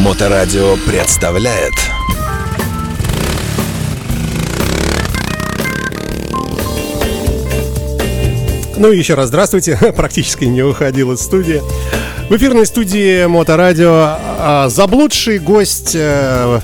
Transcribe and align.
Моторадио 0.00 0.76
представляет 0.86 1.74
Ну 8.78 8.90
и 8.92 8.96
еще 8.96 9.12
раз 9.12 9.28
здравствуйте, 9.28 9.76
практически 9.96 10.46
не 10.46 10.62
уходил 10.62 11.12
из 11.12 11.20
студии. 11.20 11.60
В 12.30 12.36
эфирной 12.36 12.64
студии 12.64 13.26
Моторадио 13.26 13.90
а, 13.92 14.68
заблудший 14.70 15.38
гость 15.38 15.92
э, 15.94 16.60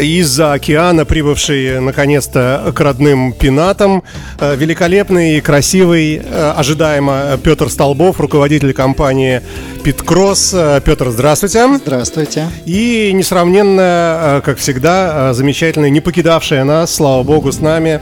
из-за 0.00 0.52
океана, 0.52 1.04
прибывший 1.04 1.80
наконец-то 1.80 2.72
к 2.74 2.80
родным 2.80 3.32
пенатам. 3.32 4.02
Э, 4.38 4.56
великолепный 4.56 5.38
и 5.38 5.40
красивый, 5.40 6.16
э, 6.16 6.52
ожидаемо, 6.56 7.38
Петр 7.42 7.68
Столбов, 7.68 8.20
руководитель 8.20 8.72
компании 8.72 9.42
Питкросс. 9.84 10.54
Петр, 10.84 11.10
здравствуйте. 11.10 11.66
Здравствуйте. 11.76 12.48
И 12.64 13.10
несравненно, 13.12 14.42
как 14.44 14.58
всегда, 14.58 15.34
замечательный, 15.34 15.90
не 15.90 16.00
покидавшая 16.00 16.64
нас, 16.64 16.94
слава 16.94 17.22
богу, 17.22 17.50
с 17.50 17.60
нами 17.60 17.92
Э, 17.92 18.00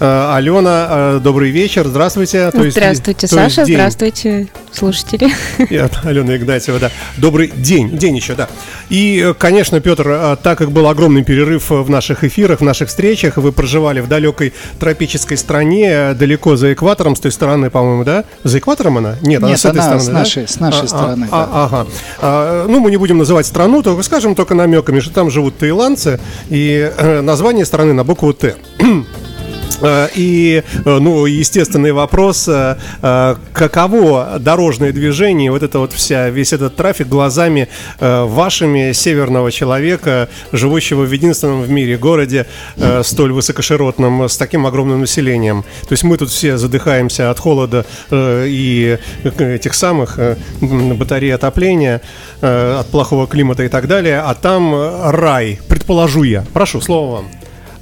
Алена, 0.00 0.86
э, 0.88 1.20
добрый 1.22 1.50
вечер, 1.50 1.86
здравствуйте. 1.86 2.50
То 2.52 2.70
здравствуйте, 2.70 3.26
есть, 3.26 3.34
Саша, 3.34 3.66
день. 3.66 3.76
здравствуйте, 3.76 4.48
слушатели. 4.72 5.28
Я, 5.70 5.90
Алена 6.02 6.36
Игнатьева, 6.36 6.78
да. 6.78 6.90
Добрый 7.18 7.52
день, 7.54 7.98
день 7.98 8.16
еще, 8.16 8.34
да. 8.34 8.48
И, 8.88 9.22
э, 9.22 9.34
конечно, 9.34 9.78
Петр, 9.82 10.38
так 10.42 10.56
как 10.56 10.70
был 10.70 10.88
огромный 10.88 11.22
перерыв 11.22 11.68
в 11.68 11.90
наших 11.90 12.24
эфирах, 12.24 12.60
в 12.60 12.64
наших 12.64 12.88
встречах, 12.88 13.36
вы 13.36 13.52
проживали 13.52 14.00
в 14.00 14.08
далекой 14.08 14.54
тропической 14.78 15.36
стране, 15.36 16.14
далеко 16.14 16.56
за 16.56 16.72
экватором, 16.72 17.14
с 17.14 17.20
той 17.20 17.30
стороны, 17.30 17.68
по-моему, 17.68 18.04
да? 18.04 18.24
За 18.42 18.58
экватором 18.58 18.96
она? 18.96 19.16
Нет, 19.20 19.42
Нет 19.42 19.42
она 19.42 19.56
с 19.58 19.64
этой 19.66 19.82
стороны, 19.82 20.00
с 20.00 20.08
нашей, 20.08 20.42
да? 20.44 20.48
с 20.48 20.60
нашей 20.60 20.80
а, 20.80 20.84
а 20.84 20.88
стороны. 20.88 21.28
А, 21.30 21.46
да. 21.46 21.64
Ага. 21.64 21.86
А, 22.20 22.66
ну, 22.66 22.80
мы 22.80 22.90
не 22.90 22.96
будем 22.96 23.18
называть 23.18 23.44
страну, 23.44 23.82
только 23.82 24.02
скажем 24.02 24.34
только 24.34 24.54
намеками, 24.54 25.00
что 25.00 25.12
там 25.12 25.30
живут 25.30 25.58
таиландцы, 25.58 26.18
и 26.48 26.90
название 27.20 27.66
страны 27.66 27.92
на 27.92 28.02
букву 28.02 28.32
Т. 28.32 28.56
Э, 29.80 30.08
и, 30.14 30.62
э, 30.84 30.98
ну, 30.98 31.26
естественный 31.26 31.92
вопрос, 31.92 32.48
э, 32.48 32.76
каково 33.52 34.36
дорожное 34.38 34.92
движение, 34.92 35.50
вот 35.50 35.62
это 35.62 35.78
вот 35.78 35.92
вся, 35.92 36.28
весь 36.28 36.52
этот 36.52 36.76
трафик 36.76 37.08
глазами 37.08 37.68
вашими 38.00 38.92
северного 38.92 39.50
человека, 39.50 40.28
живущего 40.52 41.02
в 41.02 41.12
единственном 41.12 41.62
в 41.62 41.70
мире 41.70 41.96
городе, 41.96 42.46
столь 43.02 43.32
высокоширотном, 43.32 44.28
с 44.28 44.36
таким 44.36 44.66
огромным 44.66 45.00
населением. 45.00 45.62
То 45.82 45.92
есть 45.92 46.02
мы 46.02 46.16
тут 46.16 46.30
все 46.30 46.56
задыхаемся 46.56 47.30
от 47.30 47.38
холода 47.38 47.84
и 48.12 48.98
этих 49.38 49.74
самых 49.74 50.18
батарей 50.60 51.34
отопления, 51.34 52.00
от 52.40 52.86
плохого 52.90 53.26
климата 53.26 53.64
и 53.64 53.68
так 53.68 53.86
далее, 53.86 54.20
а 54.20 54.34
там 54.34 54.74
рай, 55.10 55.60
предположу 55.68 56.22
я. 56.22 56.44
Прошу, 56.52 56.80
слово 56.80 57.16
вам. 57.16 57.39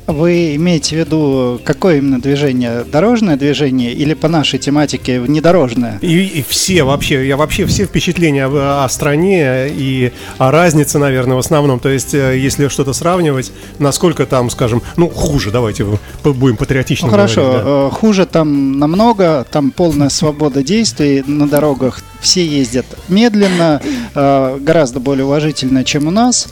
Вы 0.08 0.56
имеете 0.56 0.96
в 0.96 0.98
виду 1.00 1.60
какое 1.62 1.98
именно 1.98 2.18
движение? 2.18 2.82
Дорожное 2.90 3.36
движение 3.36 3.92
или 3.92 4.14
по 4.14 4.26
нашей 4.26 4.58
тематике 4.58 5.20
внедорожное? 5.20 5.98
И, 6.00 6.24
и 6.24 6.42
все 6.48 6.82
вообще, 6.84 7.28
я 7.28 7.36
вообще 7.36 7.66
все 7.66 7.84
впечатления 7.84 8.46
о, 8.46 8.84
о 8.84 8.88
стране 8.88 9.68
и 9.68 10.12
о 10.38 10.50
разнице, 10.50 10.98
наверное, 10.98 11.36
в 11.36 11.40
основном. 11.40 11.78
То 11.78 11.90
есть, 11.90 12.14
э, 12.14 12.38
если 12.38 12.68
что-то 12.68 12.94
сравнивать, 12.94 13.52
насколько 13.78 14.24
там, 14.24 14.48
скажем, 14.48 14.80
ну, 14.96 15.10
хуже, 15.10 15.50
давайте 15.50 15.84
будем 16.24 16.56
патриотичными. 16.56 17.10
Ну, 17.10 17.14
хорошо, 17.14 17.42
говорить, 17.42 17.64
да. 17.64 17.70
Э, 17.70 17.90
хуже 17.90 18.24
там 18.24 18.78
намного, 18.78 19.46
там 19.50 19.70
полная 19.70 20.08
свобода 20.08 20.62
действий 20.62 21.22
на 21.26 21.46
дорогах. 21.46 22.00
Все 22.20 22.46
ездят 22.46 22.86
медленно, 23.10 23.82
э, 24.14 24.58
гораздо 24.58 25.00
более 25.00 25.26
уважительно, 25.26 25.84
чем 25.84 26.06
у 26.06 26.10
нас 26.10 26.48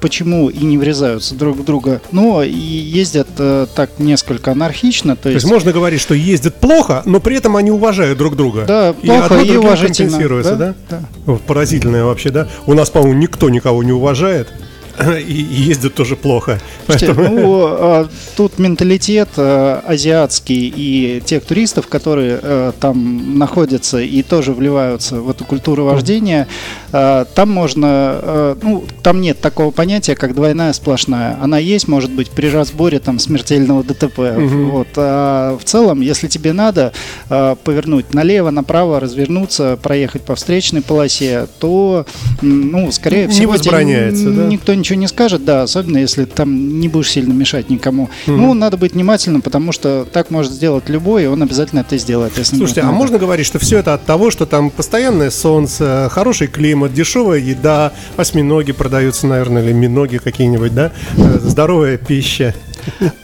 почему 0.00 0.48
и 0.48 0.64
не 0.64 0.78
врезаются 0.78 1.34
друг 1.34 1.58
в 1.58 1.64
друга, 1.64 2.00
но 2.12 2.42
и 2.42 2.50
ездят 2.50 3.28
э, 3.38 3.66
так 3.74 3.90
несколько 3.98 4.52
анархично. 4.52 5.16
То, 5.16 5.24
то 5.24 5.28
есть, 5.30 5.42
есть 5.42 5.52
можно 5.52 5.72
говорить, 5.72 6.00
что 6.00 6.14
ездят 6.14 6.54
плохо, 6.56 7.02
но 7.04 7.20
при 7.20 7.36
этом 7.36 7.56
они 7.56 7.70
уважают 7.70 8.18
друг 8.18 8.36
друга. 8.36 8.64
Да, 8.66 8.94
и 9.02 9.06
плохо 9.06 9.36
и, 9.38 9.48
и 9.48 9.56
уважительно. 9.56 10.10
Компенсируется, 10.10 10.56
да? 10.56 10.74
да? 10.88 11.02
да. 11.26 11.38
Поразительное 11.46 12.04
вообще, 12.04 12.30
да? 12.30 12.48
У 12.66 12.74
нас, 12.74 12.90
по-моему, 12.90 13.18
никто 13.18 13.50
никого 13.50 13.82
не 13.82 13.92
уважает. 13.92 14.48
и, 15.18 15.32
ездят 15.32 15.94
тоже 15.94 16.16
плохо. 16.16 16.60
Слушайте, 16.86 17.14
Поэтому... 17.14 17.40
ну, 17.40 17.66
а, 17.70 18.08
тут 18.36 18.58
менталитет 18.58 19.28
а, 19.36 19.82
азиатский 19.86 20.72
и 20.74 21.22
тех 21.24 21.44
туристов, 21.44 21.86
которые 21.86 22.38
а, 22.42 22.72
там 22.72 23.38
находятся 23.38 24.00
и 24.00 24.22
тоже 24.22 24.52
вливаются 24.52 25.20
в 25.20 25.30
эту 25.30 25.44
культуру 25.44 25.84
вождения, 25.84 26.48
там 26.90 27.50
можно, 27.50 28.56
ну, 28.62 28.84
там 29.02 29.20
нет 29.20 29.40
такого 29.40 29.70
понятия, 29.70 30.14
как 30.14 30.34
двойная 30.34 30.72
сплошная. 30.72 31.36
Она 31.42 31.58
есть, 31.58 31.88
может 31.88 32.10
быть, 32.10 32.30
при 32.30 32.48
разборе 32.48 33.00
там 33.00 33.18
смертельного 33.18 33.82
ДТП. 33.82 34.18
Угу. 34.18 34.64
Вот. 34.70 34.88
А 34.96 35.58
в 35.58 35.64
целом, 35.64 36.00
если 36.00 36.28
тебе 36.28 36.52
надо 36.52 36.92
повернуть 37.28 38.14
налево, 38.14 38.50
направо, 38.50 39.00
развернуться, 39.00 39.78
проехать 39.82 40.22
по 40.22 40.34
встречной 40.36 40.80
полосе, 40.80 41.46
то, 41.58 42.06
ну, 42.40 42.90
скорее 42.92 43.28
всего, 43.28 43.40
не 43.40 43.46
возбраняется, 43.46 44.30
да? 44.30 44.44
никто 44.46 44.74
не 44.74 44.84
ничего 44.86 45.00
не 45.00 45.08
скажет, 45.08 45.44
да, 45.44 45.62
особенно 45.62 45.98
если 45.98 46.26
там 46.26 46.78
не 46.78 46.88
будешь 46.88 47.10
сильно 47.10 47.32
мешать 47.32 47.70
никому. 47.70 48.08
Mm-hmm. 48.26 48.36
Ну, 48.36 48.54
надо 48.54 48.76
быть 48.76 48.92
внимательным, 48.92 49.42
потому 49.42 49.72
что 49.72 50.06
так 50.12 50.30
может 50.30 50.52
сделать 50.52 50.88
любой, 50.88 51.24
и 51.24 51.26
он 51.26 51.42
обязательно 51.42 51.80
это 51.80 51.98
сделает. 51.98 52.38
Если 52.38 52.56
Слушайте, 52.56 52.82
а 52.82 52.92
можно 52.92 53.18
говорить, 53.18 53.46
что 53.46 53.58
все 53.58 53.78
это 53.78 53.94
от 53.94 54.04
того, 54.04 54.30
что 54.30 54.46
там 54.46 54.70
постоянное 54.70 55.30
солнце, 55.30 56.08
хороший 56.12 56.46
климат, 56.46 56.94
дешевая 56.94 57.40
еда, 57.40 57.92
осьминоги 58.16 58.70
продаются, 58.70 59.26
наверное, 59.26 59.64
или 59.64 59.72
миноги 59.72 60.18
какие-нибудь, 60.18 60.72
да, 60.72 60.92
э, 61.16 61.38
здоровая 61.42 61.96
пища. 61.96 62.54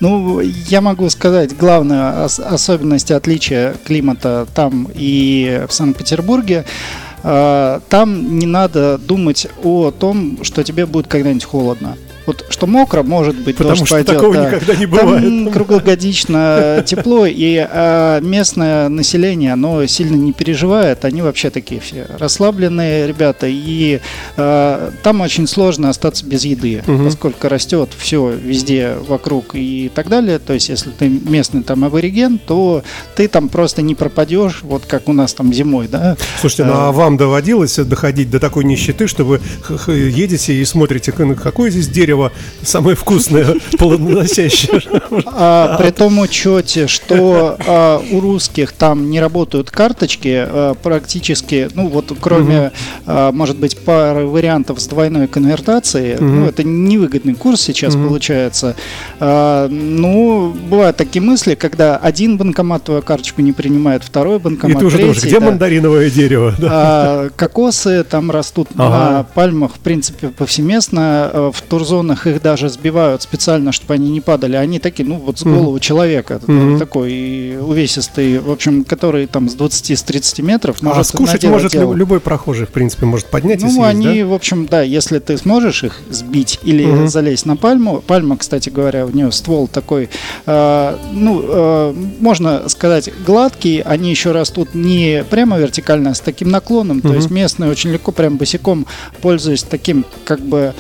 Ну, 0.01 0.41
я 0.41 0.81
могу 0.81 1.09
сказать, 1.11 1.57
главная 1.57 2.25
ос- 2.25 2.41
особенность 2.41 3.13
отличия 3.13 3.77
климата 3.85 4.49
там 4.53 4.89
и 4.93 5.65
в 5.69 5.73
Санкт-Петербурге– 5.73 6.65
там 7.23 8.39
не 8.39 8.47
надо 8.47 8.99
думать 8.99 9.47
о 9.63 9.91
том, 9.91 10.43
что 10.43 10.65
тебе 10.65 10.87
будет 10.87 11.07
когда-нибудь 11.07 11.45
холодно. 11.45 11.97
Вот 12.27 12.45
что 12.49 12.67
мокро, 12.67 13.03
может 13.03 13.37
быть, 13.37 13.57
Потому 13.57 13.77
дождь 13.77 13.87
что 13.87 13.97
пойдет. 13.97 14.15
такого 14.15 14.35
да. 14.35 14.47
никогда 14.47 14.75
не 14.75 14.87
бывает. 14.87 15.23
Там 15.23 15.51
круглогодично 15.53 16.83
тепло, 16.87 17.27
и 17.27 17.57
а, 17.59 18.21
местное 18.21 18.89
население, 18.89 19.53
оно 19.55 19.85
сильно 19.87 20.17
не 20.17 20.33
переживает. 20.33 21.05
Они 21.05 21.23
вообще 21.23 21.51
такие 21.51 21.81
все 21.81 22.07
расслабленные 22.19 23.07
ребята, 23.07 23.47
и 23.49 24.01
а, 24.37 24.93
там 25.03 25.21
очень 25.21 25.47
сложно 25.47 25.91
остаться 25.91 26.25
без 26.25 26.45
еды, 26.45 26.83
угу. 26.87 27.05
поскольку 27.05 27.49
растет 27.49 27.91
все 27.97 28.31
везде 28.31 28.95
вокруг 29.09 29.55
и 29.55 29.91
так 29.95 30.09
далее. 30.09 30.39
То 30.39 30.53
есть, 30.53 30.69
если 30.69 30.91
ты 30.91 31.09
местный 31.09 31.63
там 31.63 31.85
абориген, 31.85 32.39
то 32.39 32.83
ты 33.17 33.29
там 33.29 33.49
просто 33.49 33.83
не 33.83 33.95
пропадешь, 33.95 34.61
вот 34.63 34.87
как 34.87 35.09
у 35.09 35.13
нас 35.13 35.35
там 35.35 35.53
зимой, 35.53 35.89
да. 35.89 36.17
Слушайте, 36.41 36.65
ну 36.65 36.73
а 36.75 36.93
вам 36.93 37.17
доводилось 37.17 37.77
доходить 37.77 38.31
до 38.31 38.41
такой 38.41 38.65
нищеты, 38.65 39.07
что 39.07 39.25
вы 39.25 39.41
едете 39.89 40.55
и 40.55 40.65
смотрите, 40.65 41.13
какое 41.13 41.71
здесь 41.71 41.89
дерево 41.89 42.12
дерево 42.13 42.33
самое 42.63 42.97
вкусное, 42.97 43.57
плодоносящее. 43.79 44.83
А, 45.27 45.77
при 45.79 45.91
том 45.91 46.19
учете, 46.19 46.87
что 46.87 47.57
а, 47.67 48.03
у 48.11 48.21
русских 48.21 48.73
там 48.73 49.11
не 49.11 49.21
работают 49.21 49.71
карточки, 49.71 50.45
а, 50.47 50.75
практически, 50.75 51.69
ну 51.75 51.89
вот 51.89 52.13
кроме, 52.21 52.73
угу. 53.07 53.33
может 53.33 53.57
быть, 53.57 53.79
пары 53.79 54.27
вариантов 54.27 54.81
с 54.81 54.87
двойной 54.87 55.27
конвертацией, 55.27 56.17
угу. 56.17 56.25
ну 56.25 56.47
это 56.47 56.63
невыгодный 56.63 57.35
курс 57.35 57.63
сейчас 57.63 57.95
угу. 57.95 58.09
получается. 58.09 58.77
А, 59.19 59.69
ну, 59.69 60.55
бывают 60.71 60.97
такие 60.97 61.23
мысли, 61.23 61.55
когда 61.55 61.97
один 61.97 62.37
банкомат 62.37 62.85
твою 62.85 63.03
карточку 63.03 63.43
не 63.43 63.53
принимает, 63.53 64.05
второй 64.05 64.39
банкомат, 64.39 64.77
И 64.77 64.81
ты 64.81 64.87
уже 64.87 64.97
третий, 64.97 65.09
думаешь, 65.09 65.25
где 65.25 65.41
да. 65.41 65.47
мандариновое 65.47 66.11
дерево? 66.11 66.55
Да. 66.59 67.31
Кокосы 67.37 68.05
там 68.05 68.31
растут 68.31 68.69
ага. 68.77 68.89
на 68.89 69.23
пальмах, 69.23 69.75
в 69.75 69.79
принципе, 69.79 70.29
повсеместно. 70.29 71.31
А, 71.33 71.51
в 71.53 71.61
Турзоне 71.63 72.02
зонах 72.03 72.27
их 72.27 72.43
даже 72.43 72.69
сбивают 72.69 73.23
специально, 73.23 73.73
чтобы 73.73 73.95
они 73.95 74.11
не 74.11 74.21
падали. 74.21 74.57
Они 74.57 74.79
такие, 74.79 75.09
ну 75.09 75.17
вот 75.17 75.39
с 75.39 75.43
голову 75.43 75.77
mm-hmm. 75.77 75.81
человека, 75.81 76.41
mm-hmm. 76.45 76.79
такой 76.79 77.59
увесистый, 77.61 78.39
в 78.39 78.51
общем, 78.51 78.85
который 78.85 79.27
там 79.27 79.49
с 79.49 79.57
20-30 79.57 80.43
метров 80.43 80.77
а 80.81 80.85
может 80.85 81.01
А 81.01 81.05
скушать 81.05 81.45
может 81.45 81.73
тело. 81.73 81.95
любой 81.95 82.21
прохожий, 82.21 82.67
в 82.67 82.71
принципе, 82.71 83.07
может 83.07 83.27
поднять 83.27 83.61
ну, 83.61 83.69
и 83.69 83.71
съесть, 83.71 83.87
они, 83.87 84.23
да? 84.23 84.27
в 84.27 84.33
общем, 84.33 84.67
да, 84.67 84.83
если 84.83 85.19
ты 85.19 85.39
сможешь 85.39 85.85
их 85.85 86.01
сбить 86.11 86.59
или 86.65 86.85
mm-hmm. 86.85 87.07
залезть 87.09 87.47
на 87.47 87.57
пальму, 87.57 88.03
пальма, 88.05 88.37
кстати 88.37 88.69
говоря, 88.69 89.07
у 89.07 89.11
нее 89.11 89.31
ствол 89.31 89.69
такой, 89.69 90.09
э, 90.47 90.97
ну, 91.13 91.43
э, 91.45 91.95
можно 92.21 92.69
сказать, 92.69 93.11
гладкий, 93.25 93.81
они 93.81 94.11
еще 94.11 94.33
растут 94.33 94.75
не 94.75 95.25
прямо 95.31 95.59
вертикально, 95.59 96.11
а 96.11 96.15
с 96.15 96.21
таким 96.21 96.51
наклоном, 96.51 96.99
mm-hmm. 96.99 97.09
то 97.09 97.15
есть 97.15 97.31
местные 97.31 97.71
очень 97.71 97.91
легко 97.91 98.13
прям 98.13 98.37
босиком 98.37 98.87
пользуясь 99.21 99.63
таким, 99.63 100.05
как 100.25 100.41
бы, 100.41 100.75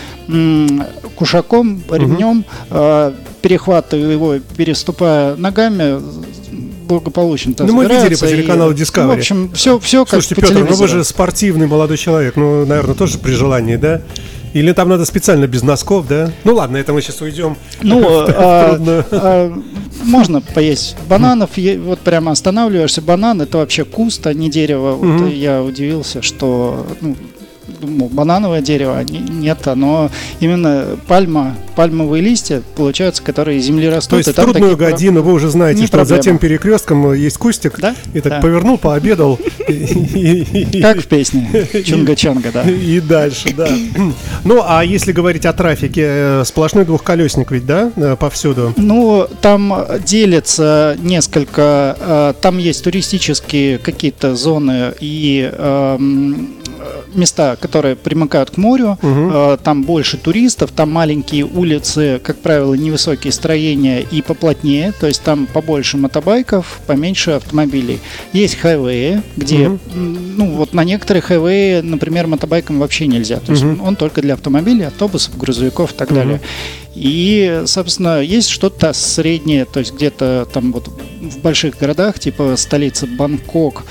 кушаком, 1.12 1.82
ремнем, 1.90 2.40
угу. 2.40 2.46
э, 2.70 3.12
перехватывая 3.40 4.12
его, 4.12 4.38
переступая 4.56 5.36
ногами, 5.36 6.00
благополучно 6.92 7.54
Ну, 7.58 7.72
мы 7.72 7.86
видели 7.86 8.14
по 8.14 8.26
телеканалу 8.26 8.72
Discovery. 8.72 9.02
Ну, 9.02 9.08
в 9.08 9.18
общем, 9.18 9.50
все, 9.54 9.78
все 9.78 10.04
как 10.04 10.22
Слушайте, 10.22 10.34
Петр, 10.36 10.66
ну 10.68 10.76
вы 10.76 10.88
же 10.88 11.04
спортивный 11.04 11.66
молодой 11.66 11.96
человек, 11.96 12.36
ну, 12.36 12.66
наверное, 12.66 12.94
тоже 12.94 13.18
при 13.18 13.32
желании, 13.32 13.76
да? 13.76 14.02
Или 14.52 14.72
там 14.72 14.90
надо 14.90 15.06
специально 15.06 15.46
без 15.46 15.62
носков, 15.62 16.06
да? 16.06 16.30
Ну 16.44 16.54
ладно, 16.54 16.76
это 16.76 16.92
мы 16.92 17.00
сейчас 17.00 17.22
уйдем. 17.22 17.56
Ну, 17.82 18.02
а, 18.28 18.78
а, 19.10 19.62
можно 20.04 20.42
поесть 20.42 20.96
бананов, 21.08 21.50
вот 21.56 22.00
прямо 22.00 22.32
останавливаешься, 22.32 23.00
банан 23.00 23.40
это 23.40 23.58
вообще 23.58 23.84
куст, 23.84 24.26
а 24.26 24.34
не 24.34 24.50
дерево. 24.50 24.92
Вот 24.92 25.28
я 25.30 25.62
удивился, 25.62 26.20
что 26.20 26.86
ну, 27.00 27.16
банановое 27.66 28.60
дерево, 28.60 28.98
а 28.98 29.04
нет, 29.04 29.66
оно 29.66 30.10
именно 30.40 30.96
пальма, 31.06 31.56
пальмовые 31.74 32.22
листья, 32.22 32.62
получаются, 32.76 33.22
которые 33.22 33.58
из 33.58 33.64
земли 33.64 33.88
растут. 33.88 34.10
То 34.10 34.16
есть 34.18 34.30
в 34.30 34.34
трудную 34.34 34.76
годину 34.76 35.22
вы 35.22 35.32
уже 35.32 35.48
знаете, 35.48 35.86
что 35.86 36.04
за 36.04 36.18
тем 36.18 36.38
перекрестком 36.38 37.12
есть 37.14 37.38
кустик, 37.38 37.78
да? 37.78 37.94
и 38.14 38.20
так 38.20 38.32
да. 38.32 38.40
повернул, 38.40 38.78
пообедал. 38.78 39.38
Как 40.82 41.00
в 41.00 41.06
песне 41.06 41.48
Чунга-Чанга, 41.52 42.52
да. 42.52 42.62
И 42.62 43.00
дальше, 43.00 43.54
да. 43.56 43.68
Ну, 44.44 44.62
а 44.64 44.84
если 44.84 45.12
говорить 45.12 45.46
о 45.46 45.52
трафике, 45.52 46.04
э, 46.04 46.44
сплошной 46.44 46.84
двухколесник 46.84 47.50
ведь, 47.52 47.66
да, 47.66 47.92
э, 47.96 48.16
повсюду? 48.16 48.74
Ну, 48.76 49.28
там 49.40 49.86
делится 50.04 50.96
несколько, 51.00 51.96
э, 51.98 52.34
там 52.40 52.58
есть 52.58 52.84
туристические 52.84 53.78
какие-то 53.78 54.34
зоны 54.34 54.94
и 55.00 55.50
эм, 55.52 56.50
которые 57.60 57.96
примыкают 57.96 58.50
к 58.50 58.56
морю, 58.56 58.98
угу. 59.02 59.58
там 59.62 59.82
больше 59.82 60.16
туристов, 60.16 60.70
там 60.72 60.90
маленькие 60.90 61.44
улицы, 61.44 62.20
как 62.22 62.38
правило, 62.38 62.74
невысокие 62.74 63.32
строения 63.32 64.00
и 64.00 64.22
поплотнее, 64.22 64.92
то 64.92 65.06
есть 65.06 65.22
там 65.22 65.46
побольше 65.46 65.96
мотобайков, 65.96 66.80
поменьше 66.86 67.32
автомобилей. 67.32 68.00
Есть 68.32 68.56
хайвеи, 68.56 69.22
где, 69.36 69.68
угу. 69.68 69.78
ну 69.94 70.56
вот 70.56 70.74
на 70.74 70.84
некоторых 70.84 71.24
хайвеи, 71.24 71.80
например, 71.80 72.26
мотобайком 72.26 72.78
вообще 72.78 73.06
нельзя, 73.06 73.40
то 73.40 73.52
есть 73.52 73.64
угу. 73.64 73.84
он 73.84 73.96
только 73.96 74.22
для 74.22 74.34
автомобилей, 74.34 74.86
автобусов, 74.86 75.36
грузовиков 75.36 75.92
и 75.92 75.94
так 75.94 76.10
угу. 76.10 76.16
далее. 76.16 76.40
И, 76.94 77.62
собственно, 77.66 78.20
есть 78.20 78.50
что-то 78.50 78.92
среднее, 78.92 79.64
то 79.64 79.80
есть 79.80 79.94
где-то 79.94 80.46
там 80.52 80.72
вот 80.72 80.88
в 80.88 81.38
больших 81.38 81.78
городах, 81.78 82.18
типа 82.18 82.56
столица 82.56 83.06
Бангкок, 83.06 83.84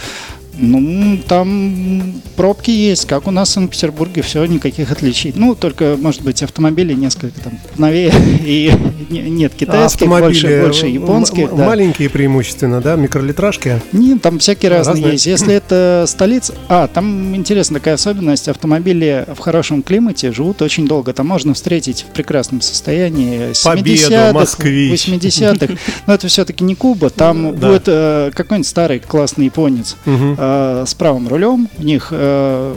ну, 0.58 1.18
там 1.28 2.14
пробки 2.36 2.72
есть, 2.72 3.06
как 3.06 3.28
у 3.28 3.32
нас 3.32 3.50
в 3.50 3.52
Санкт-Петербурге, 3.54 4.22
все, 4.22 4.46
никаких 4.46 4.92
отличий. 4.92 5.34
Ну, 5.36 5.56
только, 5.56 5.98
может 6.00 6.22
быть, 6.24 6.44
автомобили 6.44 6.94
несколько 6.94 7.40
там 7.40 7.60
новее, 7.78 8.12
и 8.46 8.72
нет 9.10 9.54
китайских, 9.54 10.08
а 10.08 10.20
больше, 10.20 10.62
больше 10.62 10.88
японских. 10.88 11.56
Да. 11.56 11.66
Маленькие 11.66 12.10
преимущественно, 12.10 12.82
да, 12.82 12.96
микролитражки? 12.96 13.82
Нет, 13.92 14.22
там 14.22 14.40
всякие 14.40 14.72
разные, 14.72 14.96
разные 14.96 15.12
есть. 15.14 15.26
Если 15.26 15.54
это 15.54 16.06
столица... 16.08 16.54
А, 16.68 16.88
там 16.88 17.36
интересная 17.36 17.80
такая 17.80 17.96
особенность, 17.96 18.48
автомобили 18.48 19.26
в 19.34 19.40
хорошем 19.40 19.82
климате 19.84 20.32
живут 20.32 20.62
очень 20.62 20.88
долго. 20.88 21.14
Там 21.14 21.28
можно 21.28 21.54
встретить 21.54 22.06
в 22.10 22.14
прекрасном 22.14 22.62
состоянии 22.62 23.52
70-х, 23.52 24.32
80-х. 24.64 25.74
Но 26.08 26.14
это 26.14 26.28
все-таки 26.28 26.64
не 26.64 26.76
Куба, 26.76 27.10
там 27.10 27.54
будет 27.54 27.84
э, 27.88 28.32
какой-нибудь 28.34 28.68
старый 28.68 29.00
классный 29.00 29.46
японец. 29.46 29.96
Э, 30.44 30.86
с 30.88 30.96
правым 30.96 31.28
рулем. 31.28 31.70
У 31.78 31.84
них 31.84 32.08
э, 32.10 32.76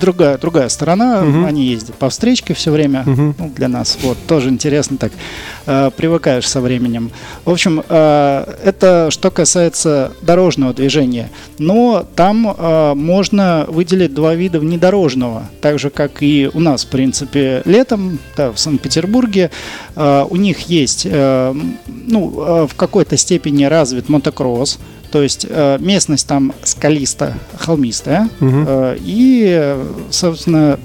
другая, 0.00 0.38
другая 0.38 0.68
сторона, 0.68 1.22
угу. 1.22 1.44
они 1.44 1.66
ездят 1.66 1.94
по 1.94 2.08
встречке 2.08 2.52
все 2.52 2.72
время, 2.72 3.02
угу. 3.06 3.34
ну, 3.38 3.52
для 3.54 3.68
нас, 3.68 3.96
вот, 4.02 4.18
тоже 4.26 4.48
интересно 4.48 4.96
так, 4.96 5.12
э, 5.66 5.90
привыкаешь 5.96 6.48
со 6.48 6.60
временем. 6.60 7.12
В 7.44 7.50
общем, 7.50 7.84
э, 7.88 8.54
это 8.64 9.08
что 9.10 9.30
касается 9.30 10.12
дорожного 10.22 10.74
движения, 10.74 11.30
но 11.58 12.04
там 12.16 12.56
э, 12.58 12.94
можно 12.94 13.66
выделить 13.68 14.12
два 14.12 14.34
вида 14.34 14.58
внедорожного, 14.58 15.44
так 15.60 15.78
же, 15.78 15.90
как 15.90 16.24
и 16.24 16.50
у 16.52 16.58
нас, 16.58 16.84
в 16.84 16.88
принципе, 16.88 17.62
летом, 17.66 18.18
да, 18.36 18.50
в 18.50 18.58
Санкт-Петербурге, 18.58 19.52
э, 19.94 20.26
у 20.28 20.34
них 20.34 20.62
есть, 20.62 21.06
э, 21.08 21.54
ну, 21.86 22.34
э, 22.36 22.66
в 22.66 22.74
какой-то 22.74 23.16
степени 23.16 23.62
развит 23.62 24.08
мотокросс, 24.08 24.80
то 25.10 25.22
есть 25.22 25.46
э, 25.48 25.78
местность 25.80 26.26
там 26.26 26.52
скалистая, 26.62 27.36
холмистая. 27.56 28.28
Угу. 28.40 28.64
Э, 28.66 28.96
и, 29.00 29.76
собственно, 30.10 30.78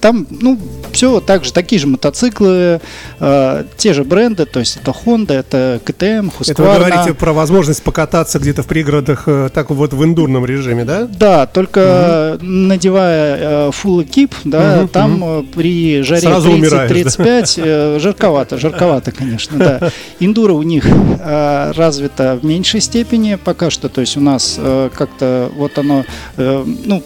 там, 0.00 0.26
ну, 0.30 0.58
все 0.92 1.20
так 1.20 1.44
же, 1.44 1.52
такие 1.52 1.80
же 1.80 1.86
мотоциклы, 1.86 2.80
э, 3.20 3.64
те 3.76 3.92
же 3.92 4.04
бренды, 4.04 4.46
то 4.46 4.60
есть 4.60 4.76
это 4.76 4.92
Honda, 4.92 5.34
это 5.34 5.80
KTM, 5.84 6.32
Husqvarna. 6.38 6.52
Это 6.52 6.62
вы 6.62 6.74
говорите 6.74 7.14
про 7.14 7.32
возможность 7.32 7.82
покататься 7.82 8.38
где-то 8.38 8.62
в 8.62 8.66
пригородах 8.66 9.24
э, 9.26 9.48
так 9.52 9.70
вот 9.70 9.92
в 9.92 10.04
индурном 10.04 10.44
режиме, 10.46 10.84
да? 10.84 11.06
Да, 11.06 11.46
только 11.46 12.36
угу. 12.36 12.46
надевая 12.46 13.36
э, 13.36 13.70
full 13.70 14.02
экип, 14.02 14.34
да, 14.44 14.80
угу, 14.80 14.88
там 14.88 15.22
угу. 15.22 15.46
при 15.54 16.02
жаре 16.02 16.26
30-35 16.26 17.22
да? 17.22 17.44
э, 17.56 17.98
жарковато, 18.00 18.58
жарковато, 18.58 19.12
конечно, 19.12 19.58
да. 19.58 19.90
Индура 20.20 20.52
у 20.52 20.62
них 20.62 20.86
э, 20.86 21.72
развита 21.76 22.38
в 22.40 22.44
меньшей 22.44 22.80
степени 22.80 23.36
пока 23.42 23.70
что, 23.70 23.88
то 23.88 24.00
есть 24.00 24.16
у 24.16 24.20
нас 24.20 24.56
э, 24.58 24.90
как-то 24.94 25.50
вот 25.56 25.78
оно, 25.78 26.04
э, 26.36 26.64
ну, 26.84 27.02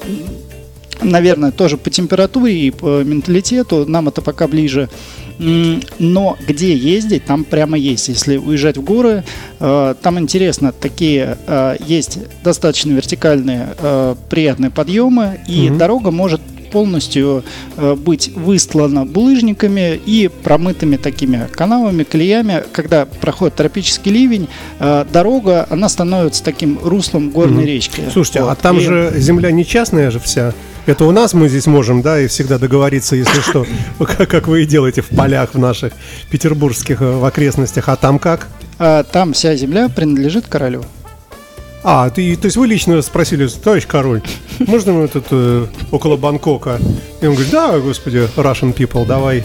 наверное, 1.04 1.52
тоже 1.52 1.76
по 1.76 1.90
температуре 1.90 2.54
и 2.54 2.70
по 2.70 3.02
менталитету, 3.04 3.84
нам 3.86 4.08
это 4.08 4.22
пока 4.22 4.48
ближе. 4.48 4.88
Но 5.38 6.36
где 6.46 6.74
ездить, 6.74 7.24
там 7.24 7.44
прямо 7.44 7.76
есть. 7.76 8.08
Если 8.08 8.36
уезжать 8.36 8.76
в 8.76 8.82
горы, 8.82 9.24
э, 9.58 9.94
там 10.00 10.18
интересно, 10.18 10.72
такие 10.72 11.38
э, 11.46 11.76
есть 11.84 12.18
достаточно 12.44 12.92
вертикальные 12.92 13.74
э, 13.78 14.14
приятные 14.30 14.70
подъемы, 14.70 15.40
и 15.48 15.70
угу. 15.70 15.78
дорога 15.78 16.10
может 16.10 16.40
полностью 16.72 17.44
быть 17.98 18.32
выстлана 18.34 19.06
булыжниками 19.06 19.94
и 19.94 20.28
промытыми 20.42 20.96
такими 20.96 21.46
канавами, 21.52 22.02
колеями. 22.02 22.64
Когда 22.72 23.06
проходит 23.06 23.54
тропический 23.54 24.10
ливень, 24.10 24.48
дорога, 24.80 25.68
она 25.70 25.88
становится 25.88 26.42
таким 26.42 26.80
руслом 26.82 27.30
горной 27.30 27.62
угу. 27.62 27.68
речки. 27.68 28.02
Слушайте, 28.12 28.40
а 28.40 28.46
вот. 28.46 28.50
а 28.50 28.54
там 28.56 28.78
и... 28.78 28.80
же 28.80 29.12
земля 29.16 29.52
не 29.52 29.64
частная 29.64 30.10
же 30.10 30.18
вся? 30.18 30.52
Это 30.86 31.06
у 31.06 31.12
нас 31.12 31.32
мы 31.32 31.48
здесь 31.48 31.66
можем, 31.66 32.02
да, 32.02 32.20
и 32.20 32.26
всегда 32.26 32.58
договориться, 32.58 33.16
если 33.16 33.40
что, 33.40 33.66
как 33.98 34.48
вы 34.48 34.64
и 34.64 34.66
делаете 34.66 35.00
в 35.00 35.08
полях 35.08 35.54
в 35.54 35.58
наших 35.58 35.94
петербургских 36.30 37.00
э, 37.00 37.10
в 37.10 37.24
окрестностях. 37.24 37.88
А 37.88 37.96
там 37.96 38.18
как? 38.18 38.48
А, 38.78 39.02
там 39.02 39.32
вся 39.32 39.56
земля 39.56 39.88
принадлежит 39.88 40.46
королю. 40.46 40.84
А, 41.82 42.10
ты, 42.10 42.36
то 42.36 42.46
есть 42.46 42.56
вы 42.56 42.66
лично 42.66 43.00
спросили, 43.02 43.46
товарищ 43.46 43.86
король, 43.86 44.22
можно 44.58 44.92
мы 44.92 45.08
тут 45.08 45.26
э, 45.30 45.66
около 45.90 46.16
Бангкока? 46.16 46.78
И 47.20 47.26
он 47.26 47.34
говорит, 47.34 47.52
да, 47.52 47.78
господи, 47.78 48.28
Russian 48.36 48.74
people, 48.74 49.06
давай. 49.06 49.44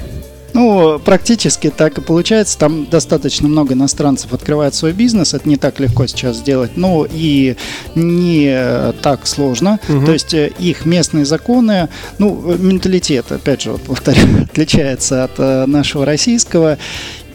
Ну, 0.54 1.00
практически 1.00 1.70
так 1.70 1.98
и 1.98 2.02
получается. 2.02 2.58
Там 2.58 2.86
достаточно 2.86 3.48
много 3.48 3.74
иностранцев 3.74 4.34
открывает 4.34 4.76
свой 4.76 4.94
бизнес. 4.94 5.34
Это 5.34 5.48
не 5.48 5.58
так 5.58 5.80
легко 5.80 6.08
сейчас 6.08 6.38
сделать. 6.38 6.72
Но 6.76 7.06
и 7.10 7.56
не 7.96 8.94
так 9.02 9.28
сложно. 9.28 9.80
Угу. 9.88 10.06
То 10.06 10.14
есть 10.14 10.34
э, 10.34 10.52
их 10.60 10.86
местные 10.86 11.26
законы, 11.26 11.90
ну, 12.18 12.56
менталитет, 12.58 13.32
опять 13.32 13.62
же, 13.62 13.72
вот 13.72 13.82
повторю, 13.82 14.22
отличается 14.44 15.24
от 15.24 15.32
э, 15.38 15.66
нашего 15.66 16.06
российского. 16.06 16.78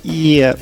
И 0.04 0.52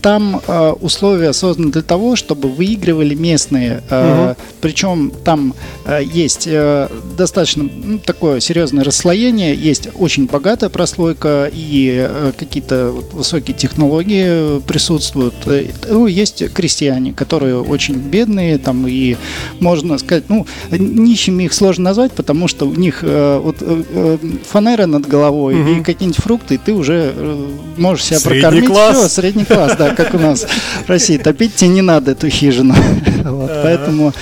там 0.00 0.40
э, 0.46 0.70
условия 0.80 1.32
созданы 1.32 1.70
для 1.70 1.82
того, 1.82 2.16
чтобы 2.16 2.48
выигрывали 2.48 3.14
местные. 3.14 3.82
Э, 3.88 4.30
угу. 4.30 4.36
Причем 4.60 5.12
там 5.24 5.54
э, 5.84 6.00
есть 6.02 6.48
э, 6.50 6.88
достаточно 7.16 7.62
ну, 7.62 7.98
такое 7.98 8.40
серьезное 8.40 8.82
расслоение, 8.82 9.54
есть 9.54 9.88
очень 9.94 10.26
богатая 10.26 10.70
прослойка 10.70 11.48
и 11.52 12.06
э, 12.08 12.32
какие-то 12.36 12.90
высокие 13.12 13.56
технологии 13.56 14.60
присутствуют. 14.62 15.34
Э, 15.46 15.66
ну, 15.88 16.08
есть 16.08 16.52
крестьяне, 16.52 17.12
которые 17.12 17.60
очень 17.60 17.94
бедные, 17.94 18.58
там 18.58 18.88
и 18.88 19.16
можно 19.60 19.98
сказать, 19.98 20.24
ну, 20.28 20.46
нищими 20.70 21.44
их 21.44 21.52
сложно 21.52 21.84
назвать, 21.84 22.10
потому 22.12 22.48
что 22.48 22.66
у 22.66 22.74
них 22.74 23.00
э, 23.02 23.40
вот 23.42 23.56
э, 23.60 23.82
э 23.90 24.18
фанера 24.48 24.86
над 24.86 25.06
головой 25.06 25.60
угу. 25.60 25.70
и 25.70 25.82
какие-нибудь 25.82 26.20
фрукты, 26.20 26.54
и 26.56 26.58
ты 26.58 26.72
уже 26.72 27.12
э, 27.14 27.48
можешь 27.76 28.04
себя 28.04 28.18
Средний 28.18 28.31
класс. 28.40 28.98
Все, 28.98 29.08
средний 29.08 29.44
класс, 29.44 29.76
да, 29.76 29.94
как 29.94 30.14
у 30.14 30.18
нас 30.18 30.46
в 30.86 30.88
России. 30.88 31.18
Топить 31.18 31.54
тебе 31.54 31.70
не 31.70 31.82
надо 31.82 32.12
эту 32.12 32.28
хижину. 32.28 32.74
Вот, 33.22 33.50
поэтому, 33.62 34.12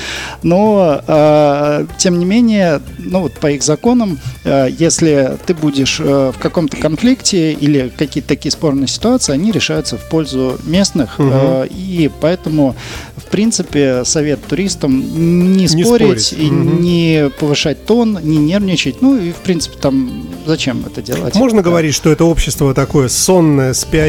но 0.43 1.00
э, 1.07 1.87
тем 1.99 2.19
не 2.19 2.26
менее, 2.26 2.83
ну 2.99 3.21
вот 3.21 3.33
по 3.33 3.50
их 3.50 3.62
законам, 3.62 4.19
э, 4.45 4.69
если 4.79 5.38
ты 5.47 5.55
будешь 5.55 6.00
э, 6.00 6.33
в 6.35 6.38
каком-то 6.38 6.76
конфликте 6.76 7.52
или 7.52 7.90
какие-то 7.97 8.29
такие 8.29 8.52
спорные 8.52 8.88
ситуации, 8.88 9.33
они 9.33 9.52
решаются 9.52 9.97
в 9.97 10.07
пользу 10.09 10.59
местных, 10.64 11.19
угу. 11.19 11.31
э, 11.33 11.69
и 11.69 12.11
поэтому, 12.21 12.76
в 13.17 13.25
принципе, 13.31 14.05
совет 14.05 14.45
туристам 14.47 15.00
не, 15.00 15.64
не 15.64 15.69
спорить, 15.69 16.23
спорить. 16.23 16.35
и 16.38 16.50
угу. 16.50 16.81
не 16.81 17.31
повышать 17.38 17.87
тон, 17.87 18.19
не 18.23 18.37
нервничать, 18.37 19.00
ну 19.00 19.17
и 19.17 19.33
в 19.33 19.37
принципе 19.37 19.76
там 19.81 20.26
зачем 20.47 20.85
это 20.87 21.02
делать? 21.02 21.35
Можно 21.35 21.62
да. 21.62 21.71
говорить, 21.71 21.95
что 21.95 22.11
это 22.11 22.25
общество 22.25 22.75
такое 22.75 23.09
сонное, 23.09 23.73
спящее 23.73 24.00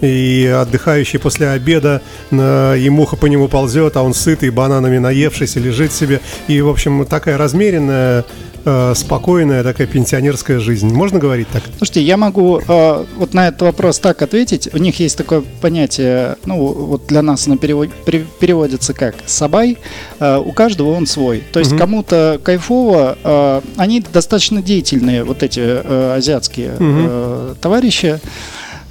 и 0.00 0.46
отдыхающее 0.46 1.20
после 1.20 1.48
обеда, 1.50 2.02
и 2.30 2.88
муха 2.90 3.16
по 3.16 3.26
нему 3.26 3.48
ползет, 3.48 3.96
а 3.96 4.02
он 4.02 4.14
сытый, 4.14 4.50
бананами 4.50 4.98
наевшийся, 4.98 5.60
лежит 5.60 5.92
себе. 5.92 6.20
И, 6.46 6.60
в 6.60 6.68
общем, 6.68 7.04
такая 7.06 7.36
размеренная 7.38 8.24
э, 8.64 8.94
спокойная 8.94 9.62
такая 9.62 9.86
пенсионерская 9.86 10.58
жизнь. 10.58 10.92
Можно 10.92 11.18
говорить 11.18 11.48
так? 11.48 11.62
Слушайте, 11.78 12.02
я 12.02 12.16
могу 12.16 12.60
э, 12.60 13.04
вот 13.16 13.34
на 13.34 13.48
этот 13.48 13.62
вопрос 13.62 13.98
так 13.98 14.22
ответить. 14.22 14.68
У 14.72 14.78
них 14.78 14.98
есть 15.00 15.16
такое 15.16 15.42
понятие, 15.60 16.36
ну 16.44 16.72
вот 16.72 17.06
для 17.06 17.22
нас 17.22 17.46
оно 17.46 17.56
перевод, 17.56 17.88
переводится 18.04 18.94
как 18.94 19.16
«сабай». 19.26 19.78
Э, 20.20 20.38
у 20.38 20.52
каждого 20.52 20.92
он 20.92 21.06
свой. 21.06 21.42
То 21.52 21.58
есть 21.58 21.72
угу. 21.72 21.78
кому-то 21.78 22.40
кайфово, 22.42 23.18
э, 23.22 23.60
они 23.76 24.00
достаточно 24.00 24.62
деятельные, 24.62 25.24
вот 25.24 25.42
эти 25.42 25.60
э, 25.60 26.16
азиатские 26.16 26.74
угу. 26.74 26.84
э, 26.84 27.54
товарищи. 27.60 28.20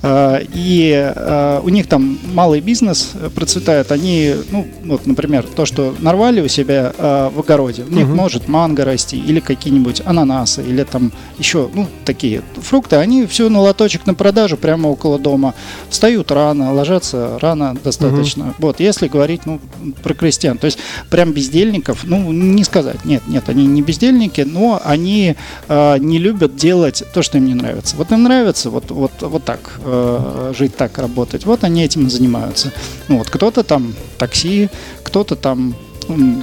А, 0.04 0.39
и 0.54 0.94
а, 0.94 1.62
у 1.63 1.70
них 1.70 1.88
там 1.88 2.20
малый 2.34 2.62
бизнес 2.62 3.13
процветает. 3.36 3.92
Они, 3.92 4.36
ну, 4.51 4.68
вот, 4.86 5.06
например, 5.06 5.44
то, 5.44 5.66
что 5.66 5.96
нарвали 6.00 6.42
у 6.42 6.48
себя 6.48 6.94
в 6.98 7.39
огороде, 7.39 7.84
у 7.84 7.94
них 7.94 8.08
угу. 8.08 8.16
может 8.16 8.48
манго 8.48 8.86
расти, 8.86 9.18
или 9.18 9.39
какие-нибудь 9.39 10.01
ананасы, 10.06 10.63
или 10.63 10.84
там 10.84 11.12
еще, 11.38 11.70
ну, 11.74 11.88
такие 12.06 12.42
фрукты, 12.56 12.98
они 12.98 13.25
все 13.25 13.50
на 13.50 13.60
лоточек 13.62 14.06
на 14.06 14.13
продажу 14.13 14.58
прямо 14.58 14.88
около 14.88 15.20
дома. 15.20 15.54
Встают 15.89 16.32
рано, 16.32 16.74
ложатся 16.74 17.38
рано 17.39 17.75
достаточно. 17.84 18.46
Угу. 18.46 18.54
Вот, 18.60 18.80
если 18.80 19.08
говорить, 19.08 19.46
ну, 19.46 19.60
про 20.04 20.13
крестьян. 20.13 20.58
То 20.58 20.66
есть 20.66 20.80
прям 21.10 21.32
бездельников, 21.32 22.04
ну, 22.04 22.32
не 22.32 22.63
сказать. 22.63 23.04
Нет, 23.06 23.24
нет, 23.27 23.50
они 23.50 23.66
не 23.66 23.82
бездельники, 23.82 24.42
но 24.42 24.82
они 24.84 25.36
не 25.70 26.18
любят 26.20 26.56
делать 26.56 27.04
то, 27.13 27.22
что 27.22 27.38
им 27.38 27.46
не 27.46 27.54
нравится. 27.54 27.96
Вот 27.96 28.12
им 28.12 28.24
нравится 28.24 28.70
вот, 28.70 28.92
вот, 28.92 29.12
вот 29.22 29.44
так 29.44 29.80
э, 29.88 30.53
жить 30.58 30.75
так, 30.75 30.98
работать. 30.98 31.46
Вот 31.46 31.63
они 31.63 31.84
этим 31.84 32.10
занимаются. 32.10 32.72
Ну, 33.08 33.17
вот 33.17 33.29
кто-то 33.29 33.63
там 33.63 33.94
такси, 34.17 34.70
кто-то 35.03 35.36
там, 35.36 35.75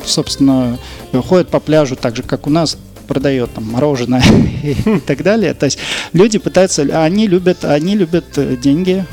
собственно, 0.05 0.79
ходит 1.13 1.49
по 1.49 1.61
пляжу 1.61 1.97
так 1.97 2.17
же, 2.17 2.23
как 2.23 2.47
у 2.47 2.51
нас, 2.51 2.77
продает 3.07 3.53
там 3.55 3.71
мороженое 3.71 4.23
и 4.63 4.99
так 5.07 5.23
далее. 5.23 5.55
То 5.55 5.67
есть 5.67 5.79
люди 6.13 6.39
пытаются, 6.39 6.83
они 7.05 7.27
любят, 7.27 7.65
они 7.65 7.97
любят 7.97 8.25
э, 8.37 8.57
деньги, 8.57 9.05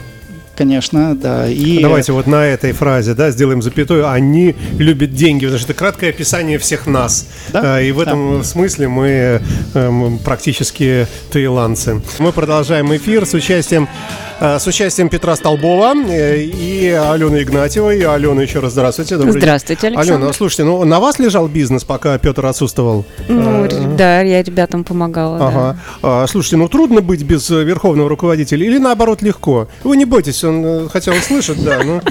конечно, 0.62 1.15
да. 1.15 1.48
И... 1.48 1.82
Давайте 1.82 2.12
вот 2.12 2.27
на 2.27 2.46
этой 2.46 2.72
фразе, 2.72 3.13
да, 3.13 3.32
сделаем 3.32 3.62
запятую. 3.62 4.10
Они 4.10 4.56
любят 4.77 5.13
деньги, 5.13 5.46
потому 5.46 5.60
что 5.60 5.72
это 5.72 5.77
краткое 5.77 6.10
описание 6.10 6.58
всех 6.60 6.86
нас. 6.88 7.27
Да? 7.51 7.77
А, 7.77 7.82
и 7.82 7.91
в 7.91 8.00
этом 8.00 8.39
да. 8.39 8.44
смысле 8.44 8.88
мы, 8.88 9.41
э, 9.74 9.89
мы 9.89 10.18
практически 10.20 11.08
таиландцы. 11.32 12.01
Мы 12.20 12.32
продолжаем 12.32 12.96
эфир 12.96 13.25
с 13.25 13.34
участием 13.34 13.88
Э, 13.89 14.31
с 14.42 14.66
участием 14.66 15.08
Петра 15.08 15.36
Столбова 15.36 15.94
э, 15.94 16.42
и 16.42 16.90
Алены 16.90 17.44
Игнатьевой. 17.44 18.02
Алена, 18.02 18.42
еще 18.42 18.60
раз 18.60 18.72
здравствуйте. 18.72 19.18
Добрый 19.18 19.40
здравствуйте, 19.40 19.88
Александр. 19.88 20.14
Алена, 20.14 20.34
слушайте, 20.34 20.64
ну 20.64 20.84
на 20.84 21.00
вас 21.00 21.20
лежал 21.20 21.48
бизнес, 21.48 21.84
пока 21.84 22.18
Петр 22.18 22.44
отсутствовал? 22.48 23.06
Ну, 23.30 23.66
э, 23.66 23.96
да, 23.96 24.22
я 24.22 24.42
ребятам 24.42 24.84
помогала. 24.84 25.48
Ага. 25.48 25.78
Да. 26.02 26.26
Слушайте, 26.26 26.58
ну 26.58 26.68
трудно 26.68 27.02
быть 27.02 27.22
без 27.22 27.48
верховного 27.52 28.10
руководителя 28.10 28.66
или 28.66 28.80
наоборот 28.80 29.22
легко? 29.22 29.68
Вы 29.84 29.96
не 29.96 30.06
бойтесь, 30.06 30.44
он 30.44 30.90
хотел 30.90 31.14
услышать, 31.14 31.64
да, 31.64 31.80
ну 31.84 32.02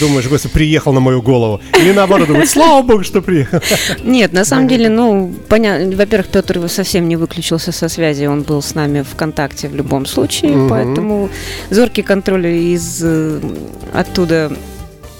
думаешь, 0.00 0.26
господи, 0.28 0.52
приехал 0.52 0.92
на 0.92 1.00
мою 1.00 1.22
голову. 1.22 1.60
Или 1.78 1.92
наоборот, 1.92 2.28
думает, 2.28 2.48
слава 2.48 2.82
богу, 2.82 3.04
что 3.04 3.20
приехал. 3.20 3.60
Нет, 4.02 4.32
на 4.32 4.44
самом 4.44 4.68
деле, 4.68 4.88
ну, 4.88 5.32
понятно, 5.48 5.94
во-первых, 5.96 6.28
Петр 6.28 6.68
совсем 6.68 7.08
не 7.08 7.16
выключился 7.16 7.72
со 7.72 7.88
связи, 7.88 8.26
он 8.26 8.42
был 8.42 8.62
с 8.62 8.74
нами 8.74 9.02
в 9.02 9.14
контакте 9.16 9.68
в 9.68 9.74
любом 9.74 10.06
случае, 10.06 10.68
поэтому 10.68 11.28
зоркий 11.70 12.02
контроль 12.02 12.46
из 12.46 13.00
э, 13.02 13.40
оттуда 13.92 14.52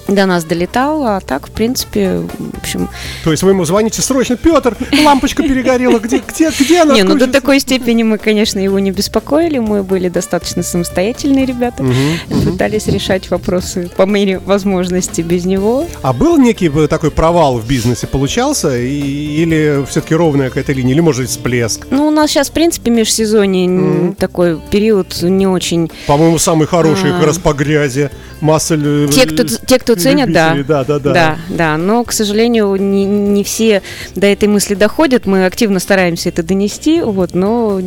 до 0.09 0.27
нас 0.27 0.45
долетал, 0.45 1.05
а 1.05 1.21
так, 1.21 1.49
в 1.49 1.51
принципе, 1.51 2.19
в 2.39 2.59
общем... 2.59 2.89
То 3.25 3.31
есть 3.31 3.43
вы 3.43 3.51
ему 3.51 3.65
звоните 3.65 4.03
срочно, 4.03 4.37
Петр, 4.37 4.77
лампочка 5.05 5.43
перегорела, 5.43 5.99
где, 5.99 6.23
где, 6.27 6.51
где 6.51 6.83
она? 6.83 6.95
Не, 6.95 7.03
ну 7.03 7.17
до 7.17 7.27
такой 7.27 7.61
степени 7.61 8.03
мы, 8.03 8.19
конечно, 8.19 8.59
его 8.59 8.79
не 8.79 8.91
беспокоили, 8.91 9.59
мы 9.59 9.83
были 9.83 10.09
достаточно 10.09 10.63
самостоятельные 10.63 11.47
ребята, 11.47 11.83
угу, 11.83 12.45
пытались 12.45 12.87
угу. 12.87 12.95
решать 12.95 13.31
вопросы 13.31 13.91
по 13.97 14.03
мере 14.03 14.39
возможности 14.39 15.23
без 15.23 15.45
него. 15.45 15.87
А 16.03 16.13
был 16.13 16.37
некий 16.37 16.71
такой 16.89 17.11
провал 17.11 17.59
в 17.59 17.67
бизнесе, 17.67 18.07
получался, 18.07 18.77
или 18.77 19.85
все-таки 19.89 20.15
ровная 20.15 20.49
какая-то 20.49 20.73
линия, 20.73 20.93
или 20.93 21.01
может 21.01 21.29
всплеск? 21.29 21.87
Ну, 21.91 22.09
у 22.09 22.11
нас 22.11 22.31
сейчас, 22.31 22.51
в 22.51 22.53
принципе, 22.53 22.91
межсезонье 22.91 24.15
такой 24.19 24.61
период 24.71 25.23
не 25.23 25.47
очень... 25.47 25.91
По-моему, 26.07 26.39
самый 26.39 26.67
хороший, 26.67 27.11
а... 27.11 27.15
как 27.15 27.27
раз 27.27 27.39
по 27.39 27.53
грязи, 27.53 28.11
масса... 28.41 28.77
Те, 29.09 29.27
кто, 29.27 29.45
те, 29.45 29.79
кто 29.79 29.94
ценят, 29.97 30.33
да. 30.33 30.57
Да, 30.67 30.85
да, 30.85 30.99
да. 30.99 31.13
Да, 31.13 31.39
да. 31.49 31.77
Но, 31.77 32.05
к 32.05 32.13
сожалению, 32.13 32.75
не, 32.77 33.05
не 33.05 33.45
все 33.45 33.83
до 34.15 34.27
этой 34.27 34.49
мысли 34.49 34.75
доходят. 34.75 35.27
Мы 35.27 35.47
активно 35.47 35.79
стараемся 35.79 36.29
это 36.29 36.43
донести, 36.43 37.03
вот, 37.03 37.35
но 37.35 37.81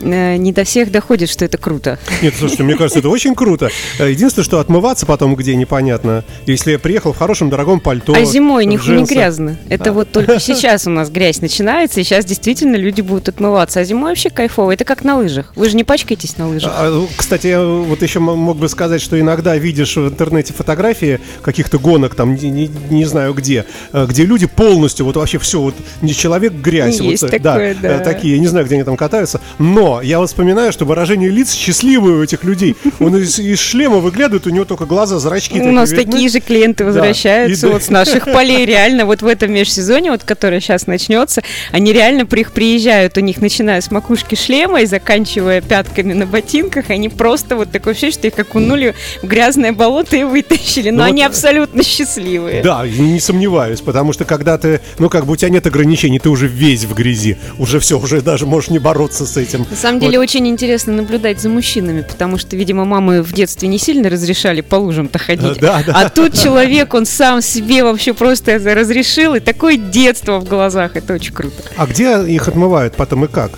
Э, 0.00 0.36
не 0.36 0.52
до 0.52 0.64
всех 0.64 0.90
доходит, 0.90 1.28
что 1.28 1.44
это 1.44 1.58
круто. 1.58 1.98
Нет, 2.22 2.34
слушайте, 2.38 2.62
мне 2.62 2.76
кажется, 2.76 3.00
это 3.00 3.08
очень 3.08 3.34
круто. 3.34 3.70
Э, 3.98 4.10
единственное, 4.10 4.44
что 4.44 4.60
отмываться 4.60 5.06
потом 5.06 5.34
где 5.34 5.56
непонятно. 5.56 6.24
Если 6.46 6.72
я 6.72 6.78
приехал 6.78 7.12
в 7.12 7.18
хорошем 7.18 7.50
дорогом 7.50 7.80
пальто. 7.80 8.14
А 8.14 8.24
зимой 8.24 8.66
не, 8.66 8.76
не 8.76 9.04
грязно. 9.04 9.56
Это 9.68 9.90
а. 9.90 9.92
вот 9.92 10.10
только 10.10 10.40
сейчас 10.40 10.86
у 10.86 10.90
нас 10.90 11.10
грязь 11.10 11.40
начинается, 11.40 12.00
и 12.00 12.04
сейчас 12.04 12.24
действительно 12.24 12.76
люди 12.76 13.00
будут 13.00 13.28
отмываться. 13.28 13.80
А 13.80 13.84
зимой 13.84 14.10
вообще 14.10 14.30
кайфово. 14.30 14.72
Это 14.72 14.84
как 14.84 15.04
на 15.04 15.16
лыжах. 15.16 15.52
Вы 15.56 15.68
же 15.68 15.76
не 15.76 15.84
пачкаетесь 15.84 16.36
на 16.38 16.48
лыжах. 16.48 16.72
А, 16.74 16.90
ну, 16.90 17.08
кстати, 17.16 17.48
я 17.48 17.62
вот 17.62 18.02
еще 18.02 18.20
мог 18.20 18.56
бы 18.56 18.68
сказать, 18.68 19.00
что 19.00 19.18
иногда 19.18 19.56
видишь 19.56 19.96
в 19.96 20.08
интернете 20.08 20.52
фотографии 20.52 21.20
каких-то 21.42 21.78
гонок, 21.78 22.14
там, 22.14 22.34
не, 22.34 22.50
не, 22.50 22.70
не 22.90 23.04
знаю 23.04 23.34
где, 23.34 23.64
э, 23.92 24.06
где 24.08 24.24
люди 24.24 24.46
полностью, 24.46 25.06
вот 25.06 25.16
вообще 25.16 25.38
все, 25.38 25.60
вот 25.60 25.74
не 26.02 26.14
человек 26.14 26.52
грязь. 26.52 27.00
Есть 27.00 27.22
вот, 27.22 27.30
такое, 27.30 27.76
да, 27.80 27.98
да. 27.98 28.04
Такие, 28.04 28.34
я 28.34 28.40
не 28.40 28.46
знаю, 28.46 28.66
где 28.66 28.76
они 28.76 28.84
там 28.84 28.96
катаются, 28.96 29.40
но 29.58 30.00
я 30.02 30.24
вспоминаю, 30.24 30.72
что 30.72 30.84
выражение 30.84 31.30
лиц 31.30 31.52
счастливые 31.52 32.18
у 32.18 32.22
этих 32.22 32.44
людей. 32.44 32.76
Он 33.00 33.16
из, 33.16 33.38
из 33.38 33.58
шлема 33.58 33.98
выглядывает, 33.98 34.46
у 34.46 34.50
него 34.50 34.64
только 34.64 34.86
глаза, 34.86 35.18
зрачки. 35.18 35.60
У 35.60 35.72
нас 35.72 35.90
такие 35.90 36.28
же 36.28 36.40
клиенты 36.40 36.84
возвращаются 36.84 37.68
вот 37.68 37.82
с 37.82 37.90
наших 37.90 38.24
полей. 38.24 38.66
Реально, 38.66 39.06
вот 39.06 39.22
в 39.22 39.26
этом 39.26 39.52
межсезоне, 39.52 40.10
вот 40.10 40.24
которое 40.24 40.60
сейчас 40.60 40.86
начнется, 40.86 41.42
они 41.72 41.92
реально 41.92 42.26
при, 42.26 42.44
приезжают, 42.44 43.16
у 43.16 43.20
них 43.20 43.40
начиная 43.40 43.80
с 43.80 43.90
макушки 43.90 44.34
шлема 44.34 44.82
и 44.82 44.86
заканчивая 44.86 45.60
пятками 45.60 46.12
на 46.12 46.26
ботинках, 46.26 46.90
они 46.90 47.08
просто 47.08 47.56
вот 47.56 47.70
такое 47.70 47.92
ощущение, 47.92 48.12
что 48.12 48.26
их 48.28 48.38
окунули 48.38 48.94
в 49.22 49.26
грязное 49.26 49.72
болото 49.72 50.16
и 50.16 50.24
вытащили. 50.24 50.90
Но 50.90 51.04
ну, 51.04 51.10
они 51.18 51.24
вот, 51.24 51.30
абсолютно 51.30 51.82
счастливые. 51.82 52.62
Да, 52.62 52.86
не 52.86 53.20
сомневаюсь, 53.20 53.80
потому 53.80 54.12
что 54.12 54.24
когда 54.24 54.58
ты, 54.58 54.80
ну 54.98 55.08
как 55.08 55.26
бы 55.26 55.32
у 55.32 55.36
тебя 55.36 55.50
нет 55.50 55.66
ограничений, 55.66 56.18
ты 56.18 56.28
уже 56.28 56.46
весь 56.46 56.84
в 56.84 56.94
грязи. 56.94 57.36
Уже 57.58 57.80
все, 57.80 57.98
уже 57.98 58.20
даже 58.20 58.46
можешь 58.46 58.70
не 58.70 58.78
бороться 58.78 59.26
с 59.26 59.36
этим. 59.36 59.66
На 59.70 59.76
самом 59.76 60.00
деле 60.00 60.18
очень 60.18 60.46
интересно 60.46 60.92
наблюдать 60.92 61.40
за 61.40 61.48
мужчинами, 61.48 62.02
потому 62.02 62.38
что, 62.38 62.56
видимо, 62.56 62.84
мамы 62.84 63.22
в 63.22 63.32
детстве 63.32 63.68
не 63.68 63.78
сильно 63.78 64.08
разрешали 64.08 64.60
по 64.60 64.76
лужам-то 64.76 65.18
ходить. 65.18 65.58
Да, 65.60 65.82
да. 65.84 65.92
А 65.94 66.08
тут 66.08 66.34
человек, 66.34 66.94
он 66.94 67.06
сам 67.06 67.42
себе 67.42 67.84
вообще 67.84 68.14
просто 68.14 68.58
разрешил, 68.58 69.34
и 69.34 69.40
такое 69.40 69.76
детство 69.76 70.38
в 70.38 70.44
глазах, 70.44 70.96
это 70.96 71.14
очень 71.14 71.32
круто. 71.32 71.56
А 71.76 71.86
где 71.86 72.22
их 72.26 72.48
отмывают 72.48 72.94
потом 72.96 73.24
и 73.24 73.28
как? 73.28 73.52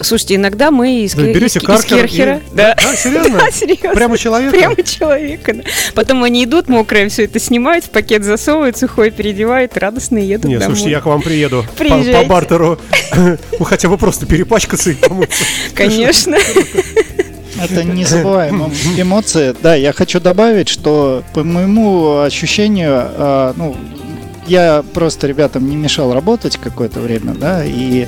Слушайте, 0.00 0.36
иногда 0.36 0.70
мы 0.70 1.02
из, 1.02 1.14
да, 1.14 1.22
берете 1.22 1.58
из, 1.58 1.64
из 1.68 1.84
Керхера. 1.84 2.36
И... 2.36 2.54
Да. 2.54 2.74
Да, 2.74 2.96
серьезно? 2.96 3.38
да, 3.38 3.50
серьезно. 3.50 3.94
Прямо 3.94 4.18
человека? 4.18 4.56
Прямо 4.56 4.82
человека, 4.82 5.54
да. 5.54 5.62
Потом 5.94 6.22
они 6.24 6.44
идут, 6.44 6.68
мокрые, 6.68 7.08
все 7.08 7.24
это 7.24 7.38
снимают, 7.38 7.84
в 7.84 7.90
пакет 7.90 8.24
засовывают, 8.24 8.76
сухой 8.76 9.10
переодевают, 9.10 9.76
радостно 9.76 10.18
едут 10.18 10.46
Нет, 10.46 10.60
домой. 10.60 10.74
слушайте, 10.76 10.90
я 10.90 11.00
к 11.00 11.06
вам 11.06 11.22
приеду 11.22 11.64
по, 11.76 11.84
по 11.84 12.24
бартеру. 12.24 12.78
Ну, 13.58 13.64
хотя 13.64 13.88
бы 13.88 13.96
просто 13.96 14.26
перепачкаться 14.26 14.90
и 14.90 14.94
помыться. 14.94 15.44
Конечно. 15.74 16.36
Это 17.62 17.84
незабываемая 17.84 18.70
эмоция. 18.96 19.54
Да, 19.62 19.74
я 19.74 19.92
хочу 19.92 20.20
добавить, 20.20 20.68
что 20.68 21.22
по 21.32 21.44
моему 21.44 22.20
ощущению, 22.20 22.90
а, 23.16 23.54
ну, 23.56 23.76
я 24.46 24.84
просто 24.94 25.26
ребятам 25.26 25.68
не 25.68 25.76
мешал 25.76 26.12
работать 26.12 26.56
какое-то 26.56 27.00
время, 27.00 27.34
да, 27.34 27.64
и 27.64 28.06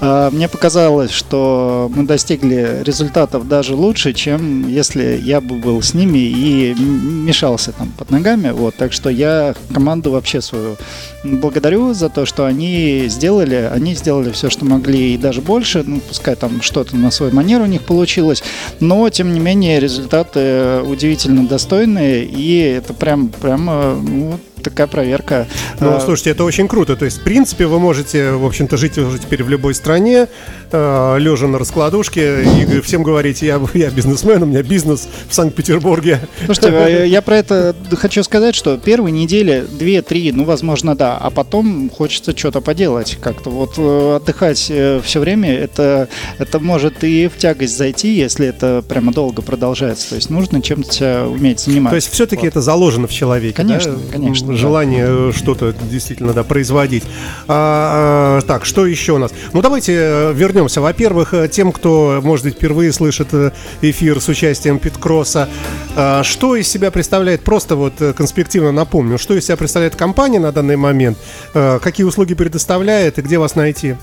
э, 0.00 0.30
мне 0.32 0.48
показалось, 0.48 1.10
что 1.10 1.90
мы 1.94 2.04
достигли 2.04 2.82
результатов 2.82 3.48
даже 3.48 3.74
лучше, 3.74 4.12
чем 4.12 4.68
если 4.68 5.20
я 5.22 5.40
бы 5.40 5.56
был 5.56 5.82
с 5.82 5.94
ними 5.94 6.18
и 6.18 6.74
мешался 6.74 7.72
там 7.72 7.92
под 7.96 8.10
ногами, 8.10 8.50
вот, 8.50 8.76
так 8.76 8.92
что 8.92 9.10
я 9.10 9.54
команду 9.72 10.10
вообще 10.10 10.40
свою 10.40 10.76
благодарю 11.24 11.92
за 11.92 12.08
то, 12.08 12.24
что 12.26 12.46
они 12.46 13.06
сделали, 13.08 13.70
они 13.72 13.94
сделали 13.94 14.30
все, 14.30 14.50
что 14.50 14.64
могли 14.64 15.14
и 15.14 15.18
даже 15.18 15.40
больше, 15.40 15.82
ну, 15.84 16.00
пускай 16.00 16.36
там 16.36 16.62
что-то 16.62 16.96
на 16.96 17.10
свой 17.10 17.32
манер 17.32 17.60
у 17.60 17.66
них 17.66 17.82
получилось, 17.82 18.42
но, 18.80 19.08
тем 19.10 19.32
не 19.32 19.40
менее, 19.40 19.80
результаты 19.80 20.80
удивительно 20.82 21.46
достойные, 21.46 22.24
и 22.24 22.58
это 22.58 22.94
прям, 22.94 23.28
прям, 23.28 23.66
ну, 23.66 24.38
такая 24.70 24.86
проверка. 24.86 25.46
Ну, 25.80 26.00
слушайте, 26.00 26.30
это 26.30 26.44
очень 26.44 26.68
круто. 26.68 26.96
То 26.96 27.04
есть, 27.04 27.18
в 27.18 27.24
принципе, 27.24 27.66
вы 27.66 27.78
можете, 27.78 28.32
в 28.32 28.44
общем-то, 28.44 28.76
жить 28.76 28.98
уже 28.98 29.18
теперь 29.18 29.42
в 29.42 29.48
любой 29.48 29.74
стране, 29.74 30.28
лежа 30.72 31.46
на 31.46 31.58
раскладушке, 31.58 32.42
и 32.42 32.80
всем 32.80 33.02
говорить, 33.02 33.42
я, 33.42 33.60
я 33.74 33.90
бизнесмен, 33.90 34.42
у 34.42 34.46
меня 34.46 34.62
бизнес 34.62 35.08
в 35.28 35.34
Санкт-Петербурге. 35.34 36.20
Слушайте, 36.44 37.08
я 37.08 37.22
про 37.22 37.36
это 37.38 37.74
хочу 37.96 38.22
сказать, 38.22 38.54
что 38.54 38.76
первые 38.76 39.12
недели, 39.12 39.64
две-три, 39.78 40.32
ну, 40.32 40.44
возможно, 40.44 40.96
да, 40.96 41.16
а 41.16 41.30
потом 41.30 41.90
хочется 41.90 42.36
что-то 42.36 42.60
поделать 42.60 43.18
как-то. 43.20 43.50
Вот 43.50 43.78
отдыхать 43.78 44.58
все 44.58 45.20
время, 45.20 45.54
это, 45.54 46.08
это 46.38 46.58
может 46.58 47.04
и 47.04 47.28
в 47.28 47.36
тягость 47.38 47.76
зайти, 47.76 48.14
если 48.14 48.46
это 48.46 48.82
прямо 48.86 49.12
долго 49.12 49.42
продолжается. 49.42 50.10
То 50.10 50.14
есть 50.16 50.30
нужно 50.30 50.60
чем-то 50.60 51.28
уметь 51.28 51.60
заниматься. 51.60 51.90
То 51.90 51.96
есть 51.96 52.12
все-таки 52.12 52.42
вот. 52.42 52.48
это 52.48 52.60
заложено 52.60 53.06
в 53.06 53.12
человеке, 53.12 53.54
Конечно, 53.54 53.92
да? 53.92 54.12
конечно. 54.12 54.55
Желание 54.56 55.06
да. 55.06 55.32
что-то 55.32 55.74
действительно 55.90 56.32
да, 56.32 56.44
производить. 56.44 57.04
А, 57.48 58.38
а, 58.38 58.40
так, 58.42 58.64
что 58.64 58.86
еще 58.86 59.12
у 59.12 59.18
нас? 59.18 59.32
Ну, 59.52 59.62
давайте 59.62 59.92
э, 59.94 60.32
вернемся. 60.32 60.80
Во-первых, 60.80 61.34
э, 61.34 61.48
тем, 61.48 61.72
кто, 61.72 62.20
может 62.22 62.44
быть, 62.44 62.54
впервые 62.54 62.92
слышит 62.92 63.28
э, 63.32 63.52
эфир 63.82 64.20
с 64.20 64.28
участием 64.28 64.78
Питкросса, 64.78 65.48
а, 65.96 66.22
что 66.22 66.56
из 66.56 66.68
себя 66.68 66.90
представляет, 66.90 67.42
просто 67.42 67.76
вот 67.76 67.94
конспективно 68.16 68.72
напомню, 68.72 69.18
что 69.18 69.34
из 69.34 69.44
себя 69.44 69.56
представляет 69.56 69.96
компания 69.96 70.38
на 70.38 70.52
данный 70.52 70.76
момент, 70.76 71.18
а, 71.54 71.78
какие 71.78 72.06
услуги 72.06 72.34
предоставляет 72.34 73.18
и 73.18 73.22
где 73.22 73.38
вас 73.38 73.54
найти? 73.54 73.96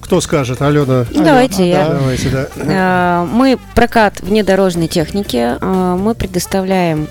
Кто 0.00 0.20
скажет, 0.20 0.60
Алена? 0.60 1.06
Давайте 1.14 1.62
Алена, 1.62 1.78
я. 1.78 1.88
Давайте, 1.88 2.48
да. 2.56 3.28
Мы 3.30 3.58
прокат 3.76 4.20
внедорожной 4.20 4.88
техники. 4.88 5.56
Мы 5.62 6.14
предоставляем 6.14 7.06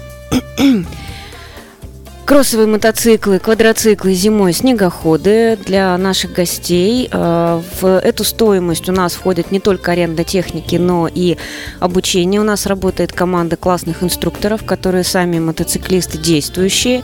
кроссовые 2.30 2.68
мотоциклы, 2.68 3.40
квадроциклы 3.40 4.14
зимой, 4.14 4.54
снегоходы 4.54 5.58
для 5.66 5.98
наших 5.98 6.34
гостей. 6.34 7.10
А, 7.12 7.60
в 7.82 8.00
эту 8.00 8.24
стоимость 8.24 8.88
у 8.88 8.92
нас 8.92 9.16
входит 9.16 9.52
не 9.52 9.60
только 9.60 9.94
аренда 9.94 10.24
техники, 10.24 10.76
но 10.76 11.10
и 11.12 11.38
обучение. 11.80 12.40
У 12.40 12.44
нас 12.44 12.68
работает 12.68 13.14
команда 13.14 13.56
классных 13.56 14.04
инструкторов, 14.04 14.64
которые 14.64 15.04
сами 15.06 15.40
мотоциклисты 15.40 16.20
действующие. 16.20 17.02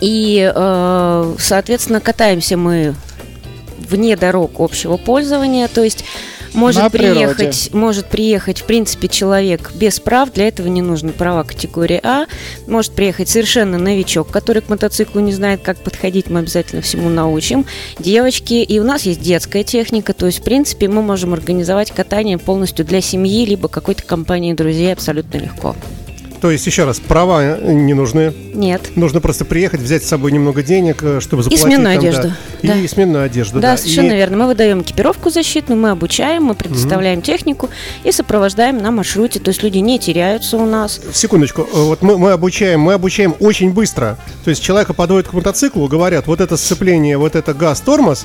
И, 0.00 0.52
соответственно, 1.40 2.00
катаемся 2.00 2.56
мы 2.56 2.94
вне 3.76 4.16
дорог 4.16 4.60
общего 4.60 4.98
пользования, 4.98 5.66
то 5.66 5.82
есть 5.82 6.04
может 6.54 6.82
На 6.82 6.90
приехать, 6.90 7.36
природе. 7.36 7.70
может 7.72 8.06
приехать, 8.06 8.60
в 8.60 8.64
принципе, 8.64 9.08
человек 9.08 9.72
без 9.74 10.00
прав, 10.00 10.32
для 10.32 10.48
этого 10.48 10.68
не 10.68 10.82
нужны 10.82 11.12
права 11.12 11.42
категории 11.44 12.00
А, 12.02 12.26
может 12.66 12.92
приехать 12.92 13.28
совершенно 13.28 13.78
новичок, 13.78 14.30
который 14.30 14.62
к 14.62 14.68
мотоциклу 14.68 15.20
не 15.20 15.32
знает, 15.32 15.60
как 15.62 15.78
подходить, 15.78 16.28
мы 16.30 16.40
обязательно 16.40 16.82
всему 16.82 17.08
научим, 17.08 17.66
девочки, 17.98 18.54
и 18.54 18.78
у 18.78 18.84
нас 18.84 19.02
есть 19.02 19.20
детская 19.20 19.64
техника, 19.64 20.12
то 20.12 20.26
есть, 20.26 20.40
в 20.40 20.42
принципе, 20.42 20.88
мы 20.88 21.02
можем 21.02 21.32
организовать 21.34 21.90
катание 21.90 22.38
полностью 22.38 22.84
для 22.84 23.00
семьи, 23.00 23.44
либо 23.44 23.68
какой-то 23.68 24.02
компании 24.02 24.52
друзей 24.52 24.92
абсолютно 24.92 25.38
легко. 25.38 25.74
То 26.46 26.52
есть, 26.52 26.64
еще 26.64 26.84
раз, 26.84 27.00
права 27.00 27.58
не 27.58 27.92
нужны? 27.92 28.32
Нет. 28.54 28.92
Нужно 28.94 29.20
просто 29.20 29.44
приехать, 29.44 29.80
взять 29.80 30.04
с 30.04 30.06
собой 30.06 30.30
немного 30.30 30.62
денег, 30.62 31.02
э, 31.02 31.18
чтобы 31.20 31.42
заплатить. 31.42 31.66
И 31.66 31.68
сменную 31.68 31.96
там, 31.96 32.06
одежду. 32.06 32.32
Да. 32.62 32.76
И, 32.76 32.84
и 32.84 32.86
сменную 32.86 33.24
одежду, 33.24 33.58
да. 33.58 33.72
Да, 33.72 33.76
совершенно 33.76 34.12
и... 34.12 34.16
верно. 34.16 34.36
Мы 34.36 34.46
выдаем 34.46 34.82
экипировку 34.82 35.30
защитную, 35.30 35.76
мы 35.76 35.90
обучаем, 35.90 36.44
мы 36.44 36.54
предоставляем 36.54 37.18
угу. 37.18 37.26
технику 37.26 37.68
и 38.04 38.12
сопровождаем 38.12 38.78
на 38.78 38.92
маршруте. 38.92 39.40
То 39.40 39.48
есть 39.48 39.64
люди 39.64 39.78
не 39.78 39.98
теряются 39.98 40.56
у 40.56 40.66
нас. 40.66 41.00
Секундочку. 41.12 41.62
Э, 41.62 41.66
вот 41.72 42.02
мы, 42.02 42.16
мы 42.16 42.30
обучаем, 42.30 42.80
мы 42.80 42.92
обучаем 42.92 43.34
очень 43.40 43.72
быстро. 43.72 44.16
То 44.44 44.50
есть 44.50 44.62
человека 44.62 44.94
подводят 44.94 45.26
к 45.26 45.32
мотоциклу, 45.32 45.88
говорят, 45.88 46.28
вот 46.28 46.40
это 46.40 46.56
сцепление, 46.56 47.18
вот 47.18 47.34
это 47.34 47.54
газ, 47.54 47.80
тормоз, 47.80 48.24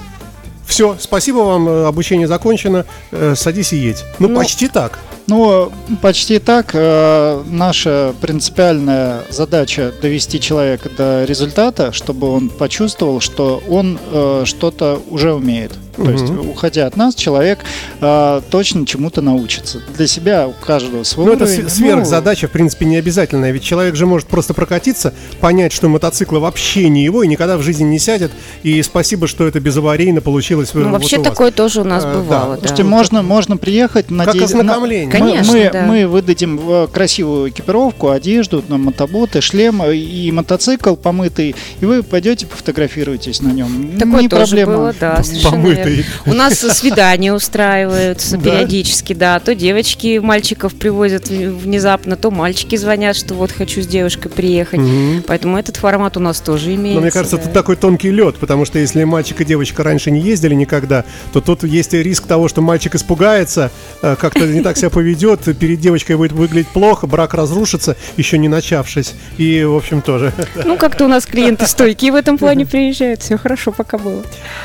все, 0.67 0.95
спасибо 0.99 1.37
вам, 1.37 1.67
э, 1.67 1.85
обучение 1.87 2.27
закончено, 2.27 2.85
садись 3.33 3.73
и 3.73 3.77
едь. 3.77 4.03
Ну, 4.19 4.27
ну 4.27 4.35
почти 4.35 4.67
так. 4.67 4.99
Ну, 5.31 5.71
почти 6.01 6.39
так. 6.39 6.71
Э, 6.73 7.41
наша 7.47 8.13
принципиальная 8.19 9.21
задача 9.29 9.93
довести 10.01 10.41
человека 10.41 10.89
до 10.89 11.23
результата, 11.23 11.93
чтобы 11.93 12.27
он 12.27 12.49
почувствовал, 12.49 13.21
что 13.21 13.63
он 13.69 13.97
э, 14.11 14.43
что-то 14.45 15.01
уже 15.09 15.31
умеет. 15.31 15.71
То 15.95 16.03
угу. 16.03 16.11
есть, 16.11 16.29
уходя 16.29 16.87
от 16.87 16.97
нас, 16.97 17.15
человек 17.15 17.59
э, 17.99 18.41
точно 18.49 18.85
чему-то 18.85 19.21
научится. 19.21 19.81
Для 19.95 20.07
себя 20.07 20.47
у 20.47 20.53
каждого 20.53 21.03
свой 21.03 21.25
Ну, 21.25 21.33
это 21.33 21.47
сверхзадача, 21.47 22.47
в 22.47 22.51
принципе, 22.51 22.85
не 22.85 22.97
обязательная. 22.97 23.51
Ведь 23.51 23.63
человек 23.63 23.95
же 23.95 24.05
может 24.05 24.27
просто 24.27 24.53
прокатиться, 24.53 25.13
понять, 25.39 25.73
что 25.73 25.89
мотоциклы 25.89 26.39
вообще 26.39 26.89
не 26.89 27.03
его, 27.03 27.23
и 27.23 27.27
никогда 27.27 27.57
в 27.57 27.61
жизни 27.61 27.83
не 27.83 27.99
сядет. 27.99 28.31
И 28.63 28.81
спасибо, 28.83 29.27
что 29.27 29.47
это 29.47 29.59
безаварийно 29.59 30.21
получилось. 30.21 30.71
Ну, 30.73 30.83
вот 30.83 30.91
вообще 30.93 31.21
такое 31.21 31.51
тоже 31.51 31.81
у 31.81 31.83
нас 31.83 32.03
а, 32.05 32.13
бывало. 32.13 32.55
Да. 32.55 32.61
Да. 32.61 32.67
Слушайте, 32.67 32.83
можно, 32.83 33.21
можно 33.21 33.57
приехать 33.57 34.09
на... 34.11 34.25
Как 34.25 34.35
ознакомление. 34.35 35.07
На... 35.07 35.11
Конечно, 35.11 35.53
мы, 35.53 35.69
да. 35.71 35.85
мы 35.85 36.07
выдадим 36.07 36.59
э, 36.67 36.87
красивую 36.87 37.49
экипировку, 37.49 38.09
одежду, 38.09 38.63
на 38.67 38.77
мотоботы, 38.77 39.41
шлем 39.41 39.83
и 39.83 40.31
мотоцикл 40.31 40.95
помытый, 40.95 41.55
и 41.79 41.85
вы 41.85 42.03
пойдете 42.03 42.47
пофотографируетесь 42.47 43.41
на 43.41 43.49
нем. 43.49 43.97
Такое 43.97 44.21
не 44.21 44.29
тоже 44.29 44.57
проблема. 44.57 44.77
было, 44.77 44.95
да, 44.99 45.21
Помытый 45.43 45.80
Помытый. 45.83 46.05
У 46.25 46.33
нас 46.33 46.59
свидания 46.59 47.33
устраиваются 47.33 48.37
периодически, 48.37 49.13
да. 49.13 49.39
То 49.39 49.55
девочки 49.55 50.19
мальчиков 50.19 50.73
привозят 50.73 51.27
внезапно, 51.27 52.15
то 52.15 52.31
мальчики 52.31 52.75
звонят, 52.75 53.15
что 53.15 53.33
вот 53.33 53.51
хочу 53.51 53.81
с 53.81 53.87
девушкой 53.87 54.29
приехать. 54.29 54.81
Поэтому 55.27 55.57
этот 55.57 55.77
формат 55.77 56.17
у 56.17 56.19
нас 56.19 56.39
тоже 56.41 56.75
имеется. 56.75 56.95
Но 56.95 57.01
мне 57.01 57.11
кажется, 57.11 57.37
это 57.37 57.49
такой 57.49 57.75
тонкий 57.75 58.11
лед, 58.11 58.35
потому 58.37 58.65
что 58.65 58.79
если 58.79 59.03
мальчик 59.03 59.41
и 59.41 59.45
девочка 59.45 59.83
раньше 59.83 60.11
не 60.11 60.21
ездили 60.21 60.53
никогда, 60.53 61.05
то 61.33 61.41
тут 61.41 61.63
есть 61.63 61.93
риск 61.93 62.27
того, 62.27 62.47
что 62.47 62.61
мальчик 62.61 62.95
испугается, 62.95 63.71
э, 64.01 64.15
как-то 64.19 64.47
не 64.47 64.61
так 64.61 64.77
себя 64.77 64.89
поведет, 64.89 65.41
перед 65.57 65.79
девочкой 65.79 66.17
будет 66.17 66.31
выглядеть 66.31 66.69
плохо, 66.69 67.07
брак 67.07 67.33
разрушится, 67.33 67.95
еще 68.17 68.37
не 68.37 68.47
начавшись. 68.47 69.13
И, 69.37 69.63
в 69.63 69.75
общем, 69.75 70.01
тоже. 70.01 70.33
Ну, 70.65 70.77
как-то 70.77 71.05
у 71.05 71.07
нас 71.07 71.25
клиенты 71.25 71.65
стойкие 71.67 72.11
в 72.11 72.15
этом 72.15 72.37
плане 72.37 72.65
приезжают. 72.65 73.21
Все 73.21 73.37
хорошо 73.37 73.71
пока 73.71 73.97
было. 73.97 74.23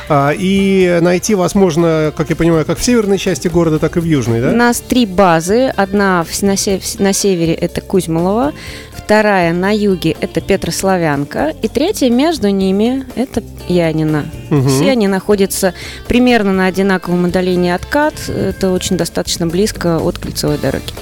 А, 0.08 0.32
и 0.36 0.98
найти 1.06 1.34
вас 1.34 1.54
можно, 1.54 2.12
как 2.16 2.30
я 2.30 2.36
понимаю, 2.36 2.64
как 2.64 2.78
в 2.78 2.84
северной 2.84 3.18
части 3.18 3.48
города, 3.48 3.78
так 3.78 3.96
и 3.96 4.00
в 4.00 4.04
южной, 4.04 4.40
да? 4.40 4.50
У 4.50 4.56
нас 4.56 4.80
три 4.80 5.06
базы. 5.06 5.72
Одна 5.76 6.26
на, 6.42 6.56
сев- 6.56 6.98
на 6.98 7.12
севере 7.12 7.54
это 7.54 7.80
Кузьмолова, 7.80 8.52
вторая 8.92 9.52
на 9.52 9.70
юге 9.74 10.16
это 10.20 10.40
Петрославянка, 10.40 11.54
и 11.62 11.68
третья 11.68 12.10
между 12.10 12.48
ними 12.48 13.06
это 13.14 13.42
Янина. 13.68 14.26
Угу. 14.50 14.68
Все 14.68 14.90
они 14.90 15.08
находятся 15.08 15.74
примерно 16.08 16.52
на 16.52 16.66
одинаковом 16.66 17.26
отдалении 17.26 17.70
от 17.70 17.86
КАТ. 17.86 18.28
Это 18.28 18.72
очень 18.72 18.96
достаточно 18.96 19.46
близко 19.46 19.98
от 19.98 20.18
кольцевой 20.18 20.58
дороги. 20.58 20.92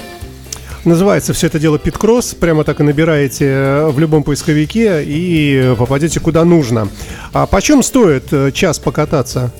Называется 0.85 1.33
все 1.33 1.47
это 1.47 1.57
дело 1.57 1.79
Питкросс. 1.79 2.35
Прямо 2.35 2.63
так 2.63 2.79
и 2.79 2.83
набираете 2.83 3.45
э, 3.45 3.87
в 3.89 3.97
любом 3.97 4.23
поисковике 4.23 5.03
и 5.03 5.73
попадете 5.79 6.19
куда 6.19 6.45
нужно. 6.45 6.89
А 7.33 7.47
почем 7.47 7.81
стоит 7.81 8.31
э, 8.31 8.51
час 8.51 8.77
покататься? 8.77 9.51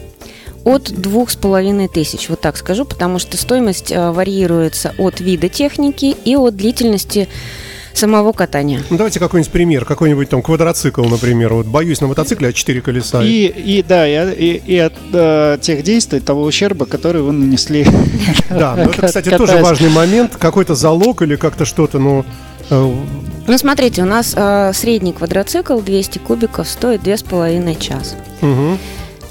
От 0.65 0.91
двух 0.91 1.30
с 1.30 1.36
половиной 1.36 1.88
тысяч, 1.88 2.28
вот 2.28 2.41
так 2.41 2.58
скажу, 2.58 2.86
потому 2.86 3.19
что 3.19 3.38
стоимость 3.38 3.91
э, 3.91 4.12
варьируется 4.12 4.93
от 4.97 5.19
вида 5.19 5.47
техники 5.47 6.15
и 6.25 6.36
от 6.36 6.56
длительности 6.56 7.30
самого 7.93 8.32
катания. 8.32 8.82
Ну, 8.89 8.97
давайте 8.97 9.19
какой-нибудь 9.19 9.51
пример, 9.51 9.86
какой-нибудь 9.86 10.30
там 10.30 10.41
квадроцикл, 10.41 11.04
например. 11.06 11.54
Вот 11.54 11.65
боюсь 11.65 12.01
на 12.01 12.08
мотоцикле, 12.08 12.49
а 12.49 12.54
четыре 12.54 12.82
колеса. 12.82 13.23
И, 13.23 13.45
и 13.45 13.84
да, 13.84 14.08
и, 14.08 14.34
и, 14.34 14.62
и 14.65 14.78
от 14.78 14.93
э, 15.13 15.58
тех 15.62 15.84
действий, 15.84 16.19
того 16.19 16.43
ущерба, 16.43 16.86
который 16.86 17.21
вы 17.21 17.32
нанесли. 17.32 17.86
Да, 18.49 18.75
ну 18.75 18.89
это, 18.89 19.08
кстати, 19.08 19.30
тоже 19.30 19.58
важный 19.58 19.89
момент. 19.89 20.36
Какой-то 20.36 20.75
залог 20.75 21.21
или 21.21 21.36
как-то 21.36 21.65
что-то, 21.65 21.99
ну... 21.99 22.25
Э, 22.69 22.93
ну, 23.47 23.58
смотрите, 23.58 24.01
у 24.01 24.06
нас 24.06 24.34
э, 24.36 24.71
средний 24.73 25.13
квадроцикл 25.13 25.80
200 25.80 26.19
кубиков 26.19 26.67
стоит 26.67 27.01
2,5 27.01 27.80
час. 27.80 28.15
Угу. 28.41 28.78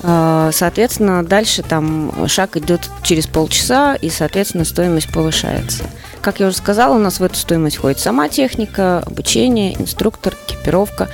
Соответственно, 0.05 1.25
дальше 1.25 1.63
там 1.63 2.29
шаг 2.29 2.59
идет 2.59 2.91
через 3.03 3.27
полчаса, 3.27 3.95
и, 3.95 4.11
соответственно, 4.11 4.67
стоимость 4.67 5.11
повышается. 5.11 5.85
Как 6.21 6.41
я 6.41 6.49
уже 6.49 6.57
сказала, 6.57 6.95
у 6.95 6.99
нас 6.99 7.21
в 7.21 7.23
эту 7.23 7.37
стоимость 7.37 7.77
входит 7.77 7.99
сама 7.99 8.29
техника, 8.29 8.99
обучение, 8.99 9.75
инструктор, 9.81 10.35
экипировка. 10.47 11.09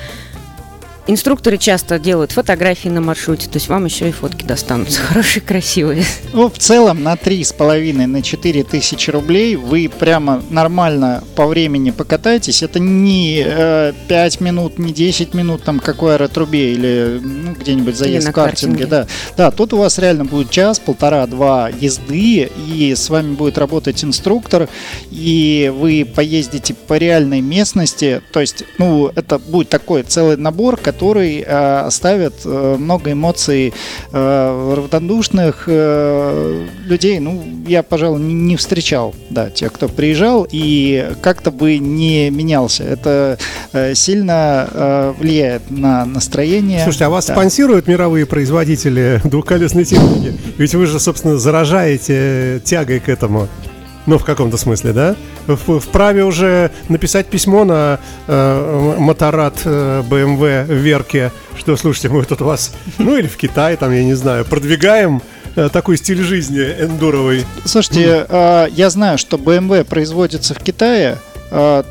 Инструкторы 1.11 1.59
часто 1.59 1.99
делают 1.99 2.33
фотографии 2.33 2.89
на 2.89 3.01
маршруте, 3.01 3.49
то 3.49 3.57
есть 3.57 3.69
вам 3.69 3.85
еще 3.85 4.09
и 4.09 4.13
фотки 4.13 4.45
достанутся 4.45 5.01
хорошие, 5.09 5.43
красивые. 5.43 6.05
Ну, 6.33 6.49
в 6.49 6.59
целом 6.59 7.03
на 7.03 7.17
три 7.17 7.43
с 7.43 7.53
половиной, 7.53 8.07
на 8.07 8.23
четыре 8.23 8.65
тысячи 8.65 9.11
рублей 9.11 9.57
вы 9.57 9.89
прямо 9.89 10.43
нормально 10.51 11.25
по 11.35 11.47
времени 11.47 11.91
покатаетесь. 11.91 12.63
Это 12.63 12.79
не 12.79 13.43
э, 13.45 13.93
5 14.09 14.41
минут, 14.41 14.79
не 14.79 14.93
10 14.93 15.35
минут, 15.35 15.63
там, 15.65 15.81
какой 15.81 16.15
аэротрубе 16.15 16.73
или 16.73 17.21
ну, 17.23 17.53
где-нибудь 17.53 17.97
заезд 17.97 18.29
в 18.29 18.33
картинге. 18.33 18.87
Да. 18.87 19.07
да, 19.37 19.51
тут 19.51 19.73
у 19.73 19.79
вас 19.79 19.99
реально 19.99 20.25
будет 20.25 20.51
час, 20.51 20.79
полтора, 20.79 21.27
два 21.27 21.69
езды, 21.69 22.51
и 22.69 22.95
с 22.95 23.11
вами 23.11 23.35
будет 23.35 23.59
работать 23.59 24.05
инструктор, 24.05 24.69
и 25.11 25.73
вы 25.75 26.05
поездите 26.05 26.75
по 26.75 26.95
реальной 26.95 27.41
местности. 27.41 28.23
То 28.33 28.41
есть, 28.41 28.65
ну, 28.79 29.11
это 29.15 29.39
будет 29.39 29.69
такой 29.69 30.03
целый 30.03 30.37
набор, 30.37 30.77
который 30.77 31.00
э, 31.03 31.81
оставит 31.87 32.35
э, 32.45 32.77
много 32.79 33.13
эмоций 33.13 33.73
э, 34.13 34.75
равнодушных 34.77 35.65
э, 35.67 36.67
людей. 36.85 37.19
Ну, 37.21 37.43
я, 37.67 37.83
пожалуй, 37.83 38.21
не, 38.21 38.35
не 38.35 38.57
встречал, 38.57 39.15
да, 39.31 39.51
тех, 39.51 39.73
кто 39.73 39.89
приезжал 39.89 40.47
и 40.51 41.13
как-то 41.23 41.51
бы 41.51 41.79
не 41.79 42.31
менялся. 42.31 42.85
Это 42.85 43.39
э, 43.73 43.95
сильно 43.95 44.69
э, 44.71 45.15
влияет 45.19 45.71
на 45.71 46.05
настроение. 46.05 46.83
Слушайте, 46.83 47.07
а 47.07 47.11
вас 47.11 47.27
да. 47.27 47.35
спонсируют 47.35 47.87
мировые 47.87 48.27
производители 48.27 49.21
двухколесной 49.25 49.85
техники? 49.85 50.35
Ведь 50.59 50.75
вы 50.75 50.87
же, 50.87 51.01
собственно, 51.01 51.39
заражаете 51.39 52.61
тягой 52.65 53.01
к 53.01 53.09
этому. 53.09 53.49
Ну, 54.07 54.19
в 54.19 54.25
каком-то 54.25 54.57
смысле, 54.57 54.93
да? 54.93 55.17
Вправе 55.47 56.25
уже 56.25 56.71
написать 56.89 57.27
письмо 57.27 57.65
на 57.65 58.01
э, 58.27 58.97
моторад 58.99 59.55
э, 59.65 60.03
BMW 60.09 60.65
Верке, 60.67 61.33
что, 61.59 61.77
слушайте, 61.77 62.09
мы 62.09 62.25
тут 62.25 62.41
вас, 62.41 62.75
ну 62.99 63.17
или 63.17 63.27
в 63.27 63.37
Китае, 63.37 63.77
там, 63.77 63.93
я 63.93 64.03
не 64.03 64.15
знаю, 64.15 64.45
продвигаем 64.45 65.23
э, 65.55 65.69
такой 65.71 65.99
стиль 65.99 66.23
жизни 66.23 66.61
эндуровый. 66.61 67.45
Слушайте, 67.65 68.27
э, 68.29 68.69
я 68.71 68.91
знаю, 68.91 69.19
что 69.19 69.37
BMW 69.37 69.85
производится 69.85 70.55
в 70.55 70.59
Китае, 70.59 71.19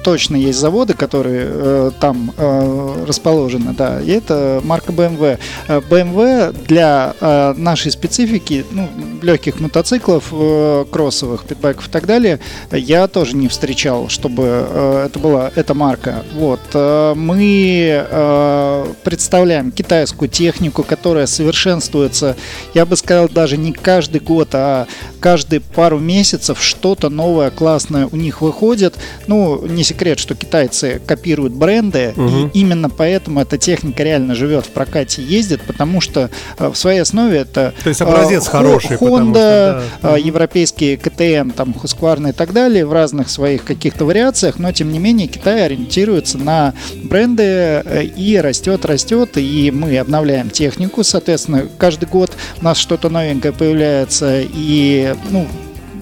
точно 0.04 0.36
есть 0.36 0.60
заводы, 0.60 0.93
которые 0.93 1.48
э, 1.50 1.91
там 2.00 2.34
э, 2.38 3.06
расположены, 3.08 3.74
да, 3.74 4.02
и 4.02 4.12
это 4.12 4.62
марка 4.63 4.91
BMW. 4.91 5.38
BMW 5.67 6.56
для 6.67 7.13
э, 7.19 7.54
нашей 7.58 7.91
специфики, 7.91 8.65
ну, 8.72 8.89
легких 9.22 9.60
мотоциклов, 9.60 10.26
э, 10.32 10.86
кроссовых, 10.91 11.43
питбайков 11.43 11.88
и 11.88 11.91
так 11.91 12.06
далее, 12.06 12.39
я 12.72 13.08
тоже 13.08 13.36
не 13.36 13.48
встречал, 13.48 14.10
чтобы 14.10 14.43
э, 14.45 15.06
это 15.08 15.19
была 15.19 15.52
эта 15.56 15.74
марка. 15.74 16.24
Вот. 16.34 16.62
Э, 16.74 17.13
мы 17.15 18.06
э, 18.10 18.86
представляем 19.04 19.72
китайскую 19.72 20.30
технику, 20.30 20.84
которая 20.84 21.26
совершенствуется, 21.28 22.36
я 22.74 22.86
бы 22.86 22.95
сказал, 22.95 23.30
даже 23.30 23.58
не 23.58 23.74
каждый 23.74 24.22
год, 24.22 24.50
а 24.54 24.88
каждые 25.19 25.62
пару 25.62 25.99
месяцев 25.99 26.62
что-то 26.62 27.10
новое, 27.10 27.51
классное 27.51 28.08
у 28.12 28.15
них 28.15 28.41
выходит. 28.41 28.95
Ну, 29.27 29.65
не 29.65 29.84
секрет, 29.84 30.19
что 30.19 30.36
китайцы 30.36 31.01
копируют 31.05 31.53
бренды, 31.53 32.13
угу. 32.15 32.49
и 32.53 32.60
именно 32.60 32.89
поэтому 32.89 33.41
эта 33.41 33.58
техника 33.58 34.03
реально 34.03 34.36
живет 34.36 34.65
в 34.65 34.69
прокате, 34.69 35.21
ездит, 35.23 35.62
потому 35.62 36.01
что 36.01 36.29
э, 36.58 36.69
в 36.69 36.75
своей 36.75 37.01
основе 37.01 37.39
это... 37.39 37.73
То 37.84 37.89
есть 37.89 38.01
образец 38.01 38.47
э, 38.47 38.49
хороший. 38.49 38.97
Honda, 38.97 39.29
что, 39.29 39.84
да. 40.01 40.17
э, 40.17 40.21
европейские 40.21 40.97
КТМ, 40.97 41.51
там, 41.51 41.75
Husqvarna 41.82 42.29
и 42.29 42.34
так 42.34 42.53
далее, 42.53 42.86
в 42.86 42.93
разных 42.93 43.29
своих 43.29 43.63
каких-то 43.63 44.05
вариациях, 44.05 44.60
но 44.60 44.71
тем 44.71 44.91
не 44.91 44.99
менее 44.99 45.27
Китай 45.27 45.65
ориентируется 45.65 46.38
на 46.38 46.73
бренды 46.95 47.43
э, 47.43 48.03
и 48.03 48.38
растет, 48.38 48.86
растет, 48.86 49.38
и 49.38 49.71
мы 49.71 49.97
обновляем 49.97 50.49
технику, 50.49 51.03
соответственно, 51.03 51.67
каждый 51.77 52.08
год 52.08 52.32
у 52.62 52.63
нас 52.63 52.77
что-то 52.77 53.10
новенькое 53.10 53.53
появляется, 53.53 54.41
и 54.41 55.09
ну, 55.30 55.48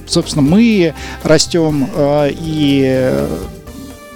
собственно, 0.06 0.42
мы 0.42 0.94
растем 1.24 1.90
э, 1.94 2.32
и 2.34 3.14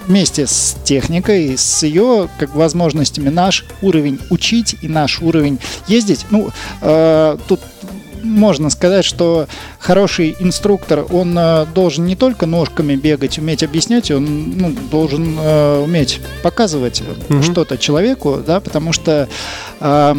вместе 0.06 0.46
с 0.46 0.76
техникой, 0.84 1.56
с 1.56 1.82
ее 1.82 2.28
как 2.38 2.54
возможностями 2.54 3.28
наш 3.28 3.64
уровень 3.82 4.18
учить 4.30 4.76
и 4.82 4.88
наш 4.88 5.20
уровень 5.20 5.58
ездить. 5.86 6.26
Ну, 6.30 6.50
э, 6.80 7.38
тут 7.46 7.60
можно 8.22 8.70
сказать, 8.70 9.04
что 9.04 9.46
хороший 9.78 10.36
инструктор, 10.38 11.04
он 11.10 11.36
э, 11.36 11.66
должен 11.74 12.06
не 12.06 12.16
только 12.16 12.46
ножками 12.46 12.94
бегать, 12.94 13.38
уметь 13.38 13.62
объяснять, 13.62 14.10
он 14.10 14.54
ну, 14.56 14.74
должен 14.90 15.36
э, 15.38 15.82
уметь 15.82 16.20
показывать 16.42 17.02
mm-hmm. 17.02 17.42
что-то 17.42 17.78
человеку, 17.78 18.40
да, 18.46 18.60
потому 18.60 18.92
что 18.92 19.28
э, 19.80 20.14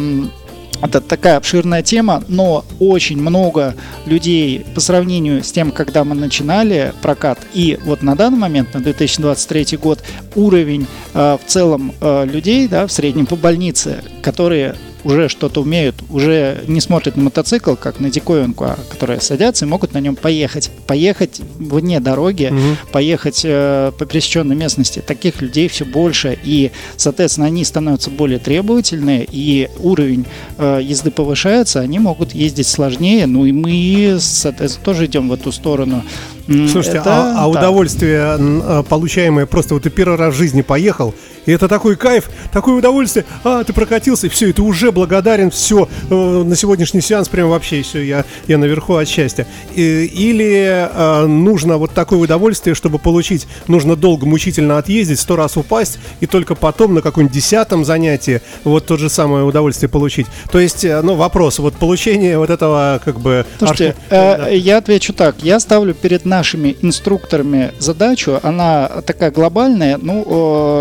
это 0.84 1.00
такая 1.00 1.36
обширная 1.36 1.82
тема, 1.82 2.22
но 2.28 2.64
очень 2.78 3.20
много 3.20 3.74
людей 4.06 4.64
по 4.74 4.80
сравнению 4.80 5.42
с 5.42 5.50
тем, 5.50 5.70
когда 5.70 6.04
мы 6.04 6.14
начинали 6.14 6.92
прокат, 7.02 7.38
и 7.54 7.78
вот 7.84 8.02
на 8.02 8.14
данный 8.14 8.38
момент, 8.38 8.74
на 8.74 8.80
2023 8.80 9.78
год, 9.78 10.02
уровень 10.34 10.86
э, 11.14 11.38
в 11.42 11.50
целом 11.50 11.92
э, 12.00 12.26
людей, 12.26 12.68
да, 12.68 12.86
в 12.86 12.92
среднем 12.92 13.26
по 13.26 13.36
больнице, 13.36 14.02
которые 14.22 14.76
уже 15.04 15.28
что-то 15.28 15.62
умеют, 15.62 15.96
уже 16.10 16.64
не 16.66 16.80
смотрят 16.80 17.16
на 17.16 17.24
мотоцикл, 17.24 17.74
как 17.74 18.00
на 18.00 18.10
диковинку, 18.10 18.64
а 18.64 18.78
которые 18.90 19.20
садятся 19.20 19.64
и 19.64 19.68
могут 19.68 19.92
на 19.94 19.98
нем 19.98 20.16
поехать. 20.16 20.70
Поехать 20.86 21.40
вне 21.58 22.00
дороги, 22.00 22.46
угу. 22.50 22.90
поехать 22.92 23.42
э, 23.44 23.92
по 23.98 24.06
пересеченной 24.06 24.56
местности. 24.56 25.02
Таких 25.06 25.42
людей 25.42 25.68
все 25.68 25.84
больше, 25.84 26.38
и, 26.42 26.70
соответственно, 26.96 27.46
они 27.46 27.64
становятся 27.64 28.10
более 28.10 28.38
требовательные, 28.38 29.26
и 29.30 29.68
уровень 29.78 30.24
э, 30.58 30.80
езды 30.82 31.10
повышается, 31.10 31.80
они 31.80 31.98
могут 31.98 32.34
ездить 32.34 32.66
сложнее, 32.66 33.26
ну 33.26 33.44
и 33.44 33.52
мы, 33.52 34.18
соответственно, 34.20 34.84
тоже 34.84 35.06
идем 35.06 35.28
в 35.28 35.32
эту 35.32 35.52
сторону. 35.52 36.02
Слушайте, 36.46 36.98
это, 36.98 37.10
а, 37.10 37.44
а 37.44 37.48
удовольствие, 37.48 38.20
а, 38.20 38.82
получаемое 38.82 39.46
просто 39.46 39.74
вот 39.74 39.84
ты 39.84 39.90
первый 39.90 40.18
раз 40.18 40.34
в 40.34 40.36
жизни 40.36 40.62
поехал, 40.62 41.14
и 41.46 41.52
это 41.52 41.68
такой 41.68 41.96
кайф, 41.96 42.30
такое 42.52 42.74
удовольствие, 42.74 43.24
а, 43.44 43.64
ты 43.64 43.72
прокатился, 43.72 44.26
и 44.26 44.30
все, 44.30 44.48
и 44.48 44.52
ты 44.52 44.62
уже 44.62 44.92
благодарен, 44.92 45.50
все, 45.50 45.88
э, 46.10 46.14
на 46.14 46.56
сегодняшний 46.56 47.00
сеанс 47.00 47.28
прям 47.28 47.50
вообще 47.50 47.82
все, 47.82 48.00
я, 48.00 48.24
я 48.46 48.58
наверху 48.58 48.94
от 48.94 49.08
счастья. 49.08 49.46
И, 49.74 50.04
или 50.04 50.88
а, 50.92 51.26
нужно 51.26 51.76
вот 51.76 51.92
такое 51.92 52.18
удовольствие, 52.18 52.74
чтобы 52.74 52.98
получить, 52.98 53.46
нужно 53.66 53.96
долго, 53.96 54.26
мучительно 54.26 54.78
отъездить, 54.78 55.20
сто 55.20 55.36
раз 55.36 55.56
упасть, 55.56 55.98
и 56.20 56.26
только 56.26 56.54
потом 56.54 56.94
на 56.94 57.02
каком-нибудь 57.02 57.34
десятом 57.34 57.84
занятии 57.84 58.40
вот 58.64 58.86
то 58.86 58.96
же 58.96 59.08
самое 59.08 59.44
удовольствие 59.44 59.88
получить. 59.88 60.26
То 60.50 60.58
есть, 60.58 60.84
э, 60.84 61.00
ну, 61.02 61.14
вопрос, 61.14 61.58
вот 61.58 61.74
получение 61.74 62.38
вот 62.38 62.50
этого 62.50 63.00
как 63.04 63.20
бы... 63.20 63.44
Слушайте, 63.58 63.88
арх... 63.88 63.96
э, 64.10 64.38
да. 64.38 64.48
я 64.48 64.78
отвечу 64.78 65.12
так, 65.12 65.36
я 65.42 65.60
ставлю 65.60 65.94
перед 65.94 66.24
нашими 66.38 66.76
инструкторами 66.82 67.72
задачу, 67.78 68.40
она 68.42 68.88
такая 69.06 69.30
глобальная, 69.30 69.98
ну, 69.98 70.24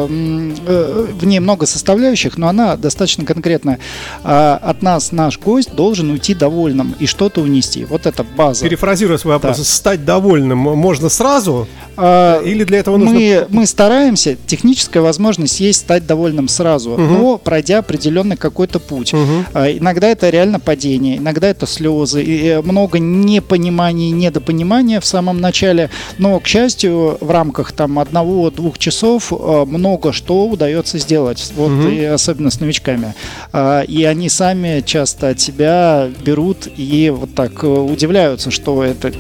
э, 0.08 1.08
в 1.20 1.26
ней 1.26 1.40
много 1.40 1.66
составляющих, 1.66 2.38
но 2.38 2.48
она 2.48 2.76
достаточно 2.76 3.24
конкретная. 3.26 3.78
А, 4.24 4.60
от 4.62 4.82
нас 4.82 5.12
наш 5.12 5.40
гость 5.40 5.76
должен 5.76 6.10
уйти 6.10 6.34
довольным 6.34 6.96
и 7.00 7.06
что-то 7.06 7.42
унести. 7.42 7.86
Вот 7.86 8.06
это 8.06 8.24
база. 8.24 8.64
Перефразируя 8.66 9.18
свой 9.18 9.36
вопрос, 9.36 9.58
да. 9.58 9.64
стать 9.64 10.06
довольным 10.06 10.58
можно 10.58 11.10
сразу? 11.10 11.68
А, 11.96 12.42
Или 12.42 12.64
для 12.64 12.80
этого 12.80 12.98
нужно... 12.98 13.16
Мы, 13.16 13.48
мы 13.50 13.66
стараемся, 13.66 14.36
техническая 14.48 15.04
возможность 15.04 15.60
есть 15.60 15.82
стать 15.82 16.06
довольным 16.06 16.48
сразу, 16.48 16.92
угу. 16.92 17.02
но 17.02 17.38
пройдя 17.38 17.80
определенный 17.80 18.38
какой-то 18.38 18.80
путь. 18.80 19.14
Угу. 19.14 19.60
Иногда 19.60 20.08
это 20.08 20.30
реально 20.30 20.60
падение, 20.60 21.18
иногда 21.18 21.50
это 21.50 21.66
слезы, 21.66 22.24
и 22.24 22.48
э, 22.48 22.62
много 22.62 23.00
непонимания, 23.00 24.12
недопонимания 24.12 25.00
в 25.00 25.06
самом 25.06 25.40
начале, 25.40 25.90
но, 26.18 26.40
к 26.40 26.48
счастью, 26.48 27.18
в 27.20 27.30
рамках 27.30 27.72
там 27.72 28.00
одного-двух 28.00 28.78
часов 28.78 29.32
э, 29.32 29.66
много 29.66 30.14
что 30.14 30.48
удается 30.48 30.98
сделать, 30.98 31.52
вот 31.56 31.72
угу. 31.72 31.88
и 31.90 32.04
особенно 32.04 32.50
с 32.50 32.60
новичками. 32.60 33.14
А, 33.52 33.82
и 33.82 34.04
они 34.04 34.30
сами 34.30 34.82
часто 34.86 35.30
от 35.30 35.40
себя 35.40 36.10
берут 36.26 36.68
и 36.76 37.12
вот 37.16 37.36
так 37.36 37.64
э, 37.64 37.68
удивляются, 37.68 38.52
что 38.52 38.84
это 38.84 39.12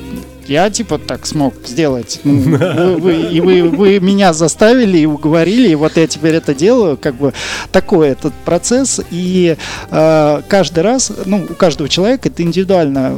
я 0.48 0.70
типа 0.70 0.98
так 0.98 1.26
смог 1.26 1.54
сделать. 1.66 2.20
Ну, 2.24 2.42
вы, 2.98 2.98
вы, 2.98 3.14
и 3.24 3.40
вы, 3.42 3.64
вы 3.64 4.00
меня 4.00 4.34
заставили 4.34 5.00
и 5.00 5.06
уговорили, 5.06 5.70
и 5.70 5.76
вот 5.76 5.98
я 5.98 6.08
теперь 6.08 6.36
это 6.36 6.54
делаю. 6.54 6.98
Как 6.98 7.16
бы 7.16 7.34
такой 7.72 8.10
этот 8.10 8.34
процесс. 8.46 9.02
И 9.12 9.58
э, 9.90 10.42
каждый 10.48 10.84
раз, 10.84 11.12
ну, 11.26 11.46
у 11.50 11.54
каждого 11.54 11.90
человека 11.90 12.30
это 12.30 12.44
индивидуально. 12.44 13.18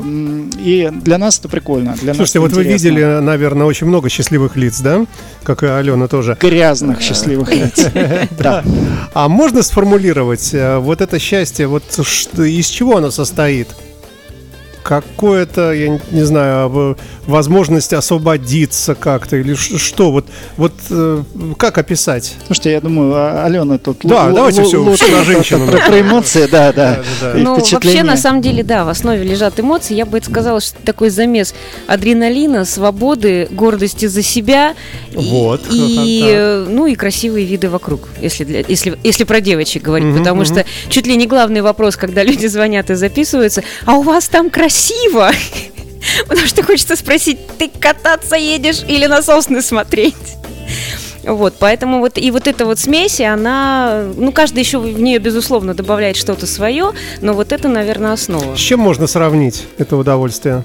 И 0.60 0.90
для 0.92 1.18
нас 1.18 1.40
это 1.40 1.50
прикольно. 1.50 1.96
Для 2.02 2.14
Слушайте, 2.14 2.40
нас 2.40 2.52
вот 2.52 2.52
интересно. 2.52 2.90
вы 2.90 2.96
видели, 2.96 3.20
наверное, 3.22 3.66
очень 3.66 3.88
много 3.88 4.10
счастливых 4.10 4.56
лиц, 4.56 4.80
да? 4.80 5.06
Как 5.44 5.64
и 5.64 5.68
Алена 5.68 6.08
тоже. 6.08 6.38
Грязных 6.40 7.02
счастливых 7.02 7.54
лиц. 7.56 7.88
Да. 8.38 8.64
А 9.14 9.28
можно 9.28 9.64
сформулировать 9.64 10.54
э, 10.54 10.78
вот 10.78 11.02
это 11.02 11.20
счастье, 11.20 11.68
вот 11.68 11.84
из 12.38 12.68
чего 12.68 12.98
оно 12.98 13.12
состоит? 13.12 13.68
Какое-то, 14.86 15.74
я 15.74 16.00
не 16.12 16.24
знаю, 16.24 16.95
возможность 17.26 17.91
освободиться 17.91 18.93
как-то 18.93 19.38
или 19.38 19.56
что? 19.56 20.12
Вот, 20.12 20.28
вот 20.58 20.74
э, 20.91 21.24
как 21.58 21.80
описать? 21.80 22.36
Слушайте, 22.45 22.74
я 22.74 22.82
думаю, 22.82 23.13
а, 23.15 23.45
Алена 23.45 23.80
тут 23.80 24.02
да, 24.04 24.30
давайте 24.30 24.63
все, 24.63 24.93
все 24.93 25.08
на 25.08 25.24
женщину. 25.24 25.67
Про, 25.67 25.80
про 25.80 26.02
эмоции, 26.02 26.45
да, 26.45 26.71
да. 26.71 27.00
Ну, 27.34 27.56
вообще, 27.56 28.04
на 28.04 28.15
самом 28.15 28.43
деле, 28.43 28.63
да, 28.63 28.86
в 28.86 28.89
основе 28.89 29.24
лежат 29.24 29.60
эмоции. 29.60 29.95
Я 29.95 30.06
бы 30.06 30.19
это 30.19 30.30
сказала, 30.30 30.62
что 30.62 30.78
такой 30.84 31.10
замес 31.10 31.56
адреналина, 31.88 32.63
свободы, 32.63 33.48
гордости 33.50 34.06
за 34.06 34.21
себя 34.21 34.76
вот. 35.15 35.62
и, 35.71 36.63
ну, 36.69 36.86
и 36.86 36.93
красивые 36.93 37.48
виды 37.48 37.69
вокруг, 37.69 38.10
если, 38.21 38.43
для, 38.43 38.63
если, 38.67 39.00
если 39.04 39.24
про 39.24 39.41
девочек 39.41 39.82
говорить, 39.82 40.10
угу, 40.10 40.19
потому 40.19 40.41
угу. 40.41 40.45
что 40.45 40.65
чуть 40.89 41.08
ли 41.08 41.15
не 41.15 41.26
главный 41.26 41.62
вопрос, 41.62 41.95
когда 41.95 42.24
люди 42.24 42.45
звонят 42.45 42.91
и 42.91 42.93
записываются, 42.93 43.63
а 43.86 43.95
у 43.95 44.04
вас 44.04 44.28
там 44.28 44.52
красиво? 44.52 44.75
Потому 46.28 46.48
что 46.48 46.64
хочется 46.64 46.96
спросить, 46.96 47.40
ты 47.58 47.70
кататься 47.70 48.36
едешь 48.36 48.84
или 48.88 49.06
на 49.06 49.22
сосны 49.22 49.62
смотреть? 49.62 50.16
Вот, 51.24 51.56
поэтому 51.60 52.00
вот 52.00 52.20
и 52.20 52.30
вот 52.30 52.48
эта 52.48 52.66
вот 52.66 52.78
смесь, 52.78 53.20
она, 53.20 54.04
ну, 54.16 54.32
каждый 54.32 54.60
еще 54.60 54.78
в 54.78 55.00
нее, 55.00 55.18
безусловно, 55.18 55.74
добавляет 55.74 56.18
что-то 56.18 56.46
свое, 56.46 56.92
но 57.22 57.34
вот 57.34 57.52
это, 57.52 57.68
наверное, 57.68 58.14
основа. 58.14 58.56
С 58.56 58.60
чем 58.60 58.80
можно 58.80 59.08
сравнить 59.08 59.66
это 59.80 59.98
удовольствие? 59.98 60.64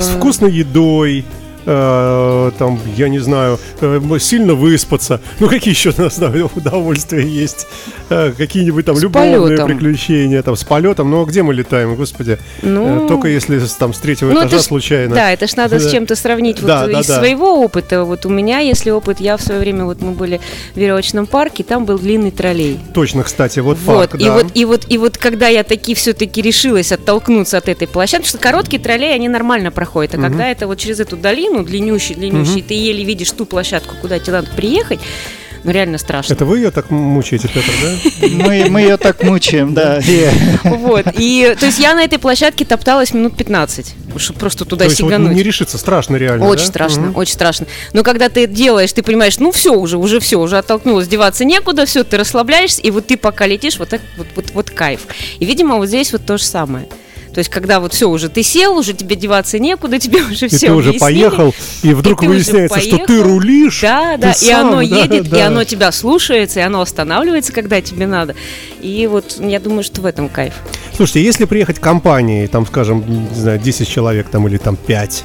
С 0.00 0.08
э, 0.08 0.16
вкусной 0.16 0.52
едой, 0.52 1.26
э, 1.64 2.50
там, 2.58 2.80
я 2.96 3.08
не 3.08 3.18
знаю, 3.18 3.58
э, 3.80 4.00
сильно 4.18 4.54
выспаться. 4.54 5.20
Ну, 5.40 5.48
какие 5.48 5.74
еще 5.74 5.92
у 5.96 6.02
нас 6.02 6.18
да, 6.18 6.32
удовольствия 6.54 7.26
есть? 7.26 7.66
Э, 8.10 8.32
какие-нибудь 8.36 8.84
там 8.84 8.96
с 8.96 9.02
любовные 9.02 9.40
полетом. 9.40 9.68
приключения, 9.68 10.42
там, 10.42 10.56
с 10.56 10.64
полетом. 10.64 11.10
Но 11.10 11.24
где 11.24 11.42
мы 11.42 11.54
летаем, 11.54 11.94
господи? 11.96 12.38
Ну... 12.62 13.04
Э, 13.04 13.08
только 13.08 13.28
если 13.28 13.60
там 13.78 13.92
с 13.94 13.98
третьего 13.98 14.30
ну, 14.30 14.40
этажа 14.40 14.58
ж, 14.58 14.62
случайно. 14.62 15.14
Да, 15.14 15.32
это 15.32 15.46
ж 15.46 15.56
надо 15.56 15.78
с 15.78 15.90
чем-то 15.90 16.16
сравнить 16.16 16.60
вот 16.60 16.68
да, 16.68 17.00
из 17.00 17.06
да. 17.06 17.18
своего 17.18 17.62
опыта. 17.62 18.04
Вот 18.04 18.26
у 18.26 18.28
меня, 18.28 18.58
если 18.60 18.90
опыт, 18.90 19.20
я 19.20 19.36
в 19.36 19.42
свое 19.42 19.60
время, 19.60 19.84
вот 19.84 20.00
мы 20.00 20.12
были 20.12 20.40
в 20.74 20.76
веревочном 20.76 21.26
парке, 21.26 21.62
там 21.64 21.84
был 21.84 21.98
длинный 21.98 22.30
троллей. 22.30 22.78
Точно, 22.92 23.22
кстати, 23.22 23.60
вот, 23.60 23.78
вот 23.84 23.96
парк, 23.96 24.14
и 24.16 24.24
да. 24.24 24.34
вот 24.34 24.46
И 24.54 24.64
вот, 24.64 24.86
и 24.88 24.98
вот 24.98 25.18
когда 25.18 25.48
я 25.48 25.64
таки 25.64 25.94
все-таки 25.94 26.42
решилась 26.42 26.92
оттолкнуться 26.92 27.58
от 27.58 27.68
этой 27.68 27.88
площадки, 27.88 28.26
потому 28.26 28.38
что 28.38 28.48
короткие 28.48 28.82
троллеи, 28.82 29.12
они 29.12 29.28
нормально 29.28 29.70
проходят, 29.70 30.14
а 30.14 30.18
угу. 30.18 30.26
когда 30.26 30.48
это 30.48 30.66
вот 30.66 30.78
через 30.78 31.00
эту 31.00 31.16
долину, 31.16 31.53
ну, 31.54 31.62
длиннющий, 31.62 32.14
длиннющий, 32.14 32.60
угу. 32.60 32.68
ты 32.68 32.74
еле 32.74 33.04
видишь 33.04 33.30
ту 33.30 33.46
площадку, 33.46 33.94
куда 34.00 34.18
тебе 34.18 34.32
надо 34.32 34.50
приехать, 34.56 35.00
ну, 35.62 35.70
реально 35.70 35.96
страшно. 35.96 36.34
Это 36.34 36.44
вы 36.44 36.58
ее 36.58 36.70
так 36.70 36.90
мучаете, 36.90 37.48
Петр, 37.48 37.72
да? 37.82 38.26
Мы, 38.28 38.66
мы 38.68 38.82
ее 38.82 38.98
так 38.98 39.22
мучаем, 39.22 39.72
да. 39.72 40.00
Вот, 40.64 41.06
и, 41.16 41.56
то 41.58 41.66
есть 41.66 41.78
я 41.78 41.94
на 41.94 42.04
этой 42.04 42.18
площадке 42.18 42.66
топталась 42.66 43.14
минут 43.14 43.36
15, 43.36 43.94
чтобы 44.18 44.38
просто 44.38 44.66
туда 44.66 44.90
сигануть. 44.90 45.34
Не 45.34 45.42
решиться, 45.42 45.78
страшно 45.78 46.16
реально, 46.16 46.46
Очень 46.46 46.66
страшно, 46.66 47.12
очень 47.12 47.32
страшно. 47.32 47.66
Но 47.94 48.02
когда 48.02 48.28
ты 48.28 48.46
делаешь, 48.46 48.92
ты 48.92 49.02
понимаешь, 49.02 49.38
ну 49.38 49.52
все 49.52 49.72
уже, 49.74 49.96
уже 49.96 50.20
все, 50.20 50.38
уже 50.38 50.58
оттолкнулась, 50.58 51.08
деваться 51.08 51.46
некуда, 51.46 51.86
все, 51.86 52.04
ты 52.04 52.18
расслабляешься, 52.18 52.82
и 52.82 52.90
вот 52.90 53.06
ты 53.06 53.16
пока 53.16 53.46
летишь, 53.46 53.78
вот 53.78 53.88
так, 53.88 54.02
вот, 54.18 54.26
вот, 54.36 54.50
вот 54.52 54.70
кайф. 54.70 55.00
И, 55.38 55.46
видимо, 55.46 55.76
вот 55.76 55.86
здесь 55.86 56.12
вот 56.12 56.26
то 56.26 56.36
же 56.36 56.44
самое. 56.44 56.88
То 57.34 57.38
есть, 57.40 57.50
когда 57.50 57.80
вот 57.80 57.92
все, 57.92 58.08
уже 58.08 58.28
ты 58.28 58.44
сел, 58.44 58.78
уже 58.78 58.92
тебе 58.92 59.16
деваться 59.16 59.58
некуда, 59.58 59.98
тебе 60.04 60.22
уже 60.22 60.48
все 60.48 60.66
И 60.66 60.68
ты 60.68 60.72
уже 60.72 60.92
поехал, 60.94 61.54
и 61.82 61.92
вдруг 61.92 62.22
и 62.22 62.28
выясняется, 62.28 62.80
что 62.80 62.98
ты 62.98 63.22
рулишь. 63.22 63.80
Да, 63.80 64.16
да, 64.16 64.30
и 64.30 64.34
сам, 64.34 64.68
оно 64.68 64.80
едет, 64.80 65.28
да. 65.28 65.38
и 65.38 65.40
оно 65.40 65.64
тебя 65.64 65.90
слушается, 65.90 66.60
и 66.60 66.62
оно 66.62 66.80
останавливается, 66.80 67.52
когда 67.52 67.80
тебе 67.80 68.06
надо. 68.06 68.36
И 68.80 69.06
вот 69.08 69.36
я 69.40 69.58
думаю, 69.58 69.82
что 69.82 70.00
в 70.00 70.06
этом 70.06 70.28
кайф. 70.28 70.54
Слушайте, 70.96 71.24
если 71.24 71.44
приехать 71.44 71.80
компанией, 71.80 72.46
там, 72.46 72.66
скажем, 72.66 73.04
не 73.32 73.40
знаю, 73.40 73.58
10 73.58 73.88
человек 73.88 74.28
там 74.28 74.46
или 74.46 74.56
там 74.56 74.76
5, 74.76 75.24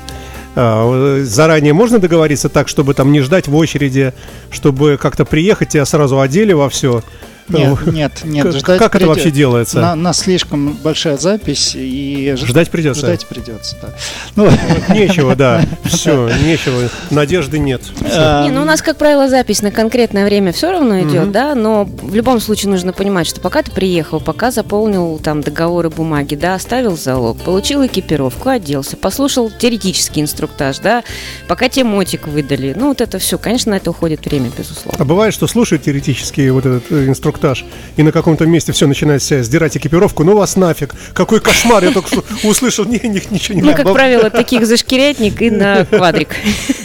а, 0.56 1.22
заранее 1.24 1.74
можно 1.74 2.00
договориться 2.00 2.50
так, 2.50 2.68
чтобы 2.68 2.94
там 2.96 3.12
не 3.12 3.22
ждать 3.22 3.48
в 3.48 3.56
очереди, 3.56 4.14
чтобы 4.50 4.98
как-то 5.00 5.26
приехать, 5.26 5.70
тебя 5.70 5.86
сразу 5.86 6.20
одели 6.20 6.54
во 6.54 6.70
все, 6.70 7.04
нет, 7.50 7.86
нет, 7.88 8.12
нет. 8.24 8.44
Как, 8.46 8.56
ждать 8.56 8.80
как 8.80 8.96
это 8.96 9.08
вообще 9.08 9.32
делается? 9.32 9.80
На, 9.80 9.96
на 9.96 10.14
слишком 10.14 10.74
большая 10.74 11.18
запись 11.18 11.74
и 11.76 12.34
ждать 12.38 12.70
придется. 12.70 13.02
Ждать 13.02 13.26
придется, 13.26 13.78
да. 13.82 13.90
Ну, 14.36 14.50
нечего, 14.94 15.36
да. 15.36 15.64
Все, 15.86 16.30
нечего. 16.44 16.90
Надежды 17.10 17.60
нет. 17.60 17.82
Не, 18.02 18.52
ну 18.52 18.62
у 18.62 18.66
нас, 18.66 18.82
как 18.82 18.98
правило, 18.98 19.30
запись 19.30 19.62
на 19.62 19.72
конкретное 19.72 20.26
время 20.26 20.52
все 20.52 20.72
равно 20.72 21.02
идет, 21.02 21.32
да, 21.32 21.56
но 21.56 21.86
в 21.86 22.16
любом 22.16 22.40
случае 22.40 22.72
нужно 22.72 22.94
понимать, 22.94 23.28
что 23.28 23.42
пока 23.42 23.64
ты 23.64 23.72
приехал, 23.72 24.20
пока 24.20 24.52
заполнил 24.52 25.20
там 25.20 25.42
договоры 25.42 25.90
бумаги, 25.90 26.36
да, 26.36 26.56
оставил 26.56 26.98
залог, 26.98 27.42
получил 27.42 27.86
экипировку, 27.86 28.50
оделся, 28.50 28.98
послушал 28.98 29.50
теоретический 29.50 30.22
инструктаж, 30.22 30.80
да, 30.80 31.04
пока 31.48 31.70
тебе 31.70 31.86
мотик 31.86 32.28
выдали. 32.28 32.74
Ну, 32.76 32.90
вот 32.90 33.02
это 33.02 33.20
все, 33.20 33.38
конечно, 33.38 33.72
на 33.72 33.76
это 33.76 33.92
уходит 33.92 34.26
время, 34.26 34.52
безусловно. 34.58 35.00
А 35.00 35.06
бывает, 35.06 35.34
что 35.34 35.48
слушают 35.48 35.84
теоретический 35.84 36.50
вот 36.50 36.66
этот 36.66 36.92
э, 36.92 37.08
инструктаж 37.08 37.39
инструктаж, 37.40 37.66
и 37.98 38.04
на 38.04 38.12
каком-то 38.12 38.46
месте 38.46 38.72
все 38.72 38.88
начинает 38.88 39.24
себя 39.24 39.44
сдирать 39.44 39.78
экипировку, 39.78 40.24
ну 40.24 40.36
вас 40.36 40.56
нафиг, 40.56 40.94
какой 41.14 41.40
кошмар, 41.40 41.84
я 41.84 41.92
только 41.92 42.08
что 42.10 42.24
услышал, 42.44 42.86
не, 42.86 43.00
не, 43.04 43.22
ничего 43.30 43.56
не 43.56 43.62
Ну, 43.62 43.74
как 43.74 43.92
правило, 43.92 44.30
таких 44.30 44.66
зашкирятник 44.66 45.42
и 45.42 45.50
на 45.50 45.86
квадрик. 45.86 46.36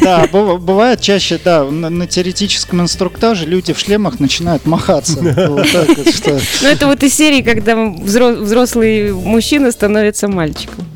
Да, 0.01 0.27
бывает 0.27 1.01
чаще, 1.01 1.41
да, 1.43 1.65
на 1.65 2.07
теоретическом 2.07 2.83
инструктаже 2.83 3.47
люди 3.47 3.73
в 3.73 3.79
шлемах 3.79 4.21
начинают 4.21 4.67
махаться. 4.67 5.19
Ну, 5.21 5.59
это 5.59 6.87
вот 6.87 7.03
из 7.03 7.15
серии, 7.15 7.43
когда 7.43 7.77
взрослый 7.77 9.13
мужчина 9.13 9.73
становится 9.73 10.29
мальчиком. 10.29 10.87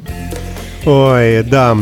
Ой, 0.89 1.43
да. 1.43 1.77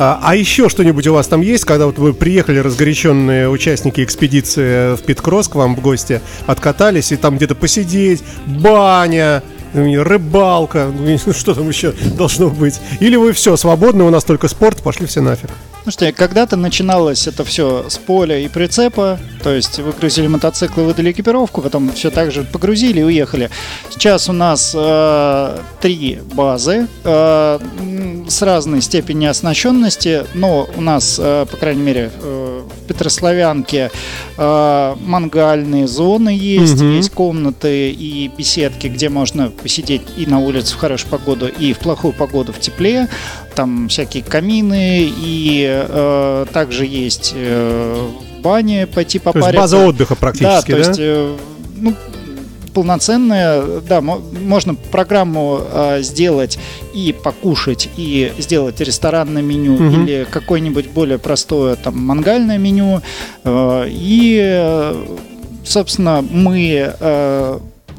А, 0.00 0.18
а 0.20 0.34
еще 0.34 0.68
что-нибудь 0.68 1.06
у 1.06 1.14
вас 1.14 1.28
там 1.28 1.42
есть, 1.42 1.64
когда 1.64 1.86
вот 1.86 1.96
вы 1.98 2.12
приехали, 2.12 2.58
разгоряченные 2.58 3.48
участники 3.48 4.02
экспедиции 4.02 4.96
в 4.96 5.02
Питкросс 5.02 5.46
к 5.46 5.54
вам 5.54 5.76
в 5.76 5.80
гости, 5.80 6.20
откатались, 6.44 7.12
и 7.12 7.16
там 7.16 7.36
где-то 7.36 7.54
посидеть, 7.54 8.24
баня, 8.46 9.44
рыбалка, 9.74 10.92
ну, 10.96 11.18
что 11.32 11.54
там 11.54 11.68
еще 11.68 11.92
должно 12.16 12.50
быть? 12.50 12.80
Или 13.00 13.16
вы 13.16 13.32
все, 13.32 13.56
свободны, 13.56 14.04
у 14.04 14.10
нас 14.10 14.24
только 14.24 14.48
спорт, 14.48 14.82
пошли 14.82 15.06
все 15.06 15.20
нафиг? 15.20 15.50
Слушайте, 15.90 16.12
когда-то 16.12 16.56
начиналось 16.56 17.26
это 17.26 17.44
все 17.44 17.86
с 17.88 17.96
поля 17.96 18.38
и 18.38 18.48
прицепа, 18.48 19.18
то 19.42 19.54
есть 19.54 19.78
выгрузили 19.78 20.26
мотоциклы, 20.26 20.84
выдали 20.84 21.12
экипировку, 21.12 21.62
потом 21.62 21.90
все 21.92 22.10
так 22.10 22.30
же 22.30 22.42
погрузили 22.42 23.00
и 23.00 23.04
уехали. 23.04 23.48
Сейчас 23.88 24.28
у 24.28 24.34
нас 24.34 24.74
э, 24.76 25.58
три 25.80 26.18
базы 26.34 26.88
э, 27.04 27.58
с 28.28 28.42
разной 28.42 28.82
степенью 28.82 29.30
оснащенности, 29.30 30.26
но 30.34 30.68
у 30.76 30.80
нас, 30.82 31.18
э, 31.18 31.46
по 31.50 31.56
крайней 31.56 31.82
мере, 31.82 32.10
э, 32.20 32.62
в 32.66 32.86
Петрославянке 32.86 33.90
э, 34.36 34.94
мангальные 35.00 35.88
зоны 35.88 36.30
есть, 36.30 36.82
угу. 36.82 36.90
есть 36.90 37.12
комнаты 37.12 37.90
и 37.90 38.28
беседки, 38.28 38.88
где 38.88 39.08
можно 39.08 39.50
посидеть 39.62 40.02
и 40.16 40.26
на 40.26 40.40
улице 40.40 40.74
в 40.74 40.78
хорошую 40.78 41.10
погоду, 41.10 41.48
и 41.48 41.72
в 41.72 41.78
плохую 41.78 42.12
погоду 42.12 42.52
в 42.52 42.60
тепле 42.60 43.08
там 43.54 43.88
всякие 43.88 44.22
камины, 44.22 45.12
и 45.16 45.66
э, 45.68 46.46
также 46.52 46.86
есть 46.86 47.32
э, 47.34 48.08
бани 48.40 48.84
пойти 48.84 49.18
попариться. 49.18 49.50
То 49.50 49.56
есть 49.56 49.72
база 49.72 49.86
отдыха 49.86 50.14
практически, 50.14 50.70
да? 50.70 50.76
да? 50.76 50.82
то 50.82 50.88
есть, 50.88 51.00
э, 51.00 51.36
ну, 51.76 51.94
полноценная, 52.78 53.80
да, 53.80 54.00
можно 54.00 54.74
программу 54.74 55.60
э, 55.60 56.02
сделать 56.02 56.58
и 56.94 57.12
покушать, 57.12 57.88
и 57.96 58.32
сделать 58.38 58.80
ресторанное 58.80 59.42
меню 59.42 59.74
угу. 59.74 59.84
или 59.84 60.26
какое-нибудь 60.30 60.88
более 60.90 61.18
простое 61.18 61.74
там 61.74 61.98
мангальное 61.98 62.58
меню. 62.58 63.02
Э, 63.42 63.84
и, 63.88 64.94
собственно, 65.64 66.24
мы 66.30 66.94
э, 67.00 67.58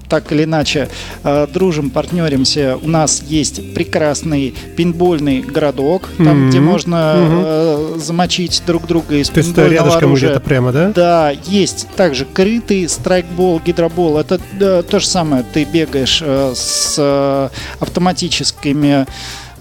так 0.10 0.32
или 0.32 0.44
иначе 0.44 0.90
э, 1.24 1.48
дружим, 1.52 1.90
партнеримся. 1.90 2.78
У 2.82 2.90
нас 2.90 3.24
есть 3.28 3.74
прекрасный 3.74 4.54
пинбольный 4.76 5.42
городок, 5.42 6.10
там, 6.18 6.28
mm-hmm. 6.28 6.50
где 6.50 6.60
можно 6.60 7.14
э, 7.16 7.96
замочить 7.98 8.64
друг 8.66 8.88
друга 8.88 9.16
из 9.16 9.30
То 9.30 9.40
это 9.40 9.68
рядышком 9.68 10.14
где-то 10.14 10.40
прямо, 10.40 10.72
да? 10.72 10.92
Да, 10.94 11.32
есть 11.46 11.88
также 11.96 12.26
крытый 12.26 12.90
страйкбол, 12.90 13.62
гидробол. 13.66 14.18
Это 14.18 14.40
да, 14.60 14.82
то 14.82 15.00
же 15.00 15.08
самое. 15.08 15.44
Ты 15.54 15.64
бегаешь 15.64 16.22
э, 16.24 16.54
с 16.56 16.96
э, 16.98 17.50
автоматическими 17.80 18.90
Э, 18.90 19.06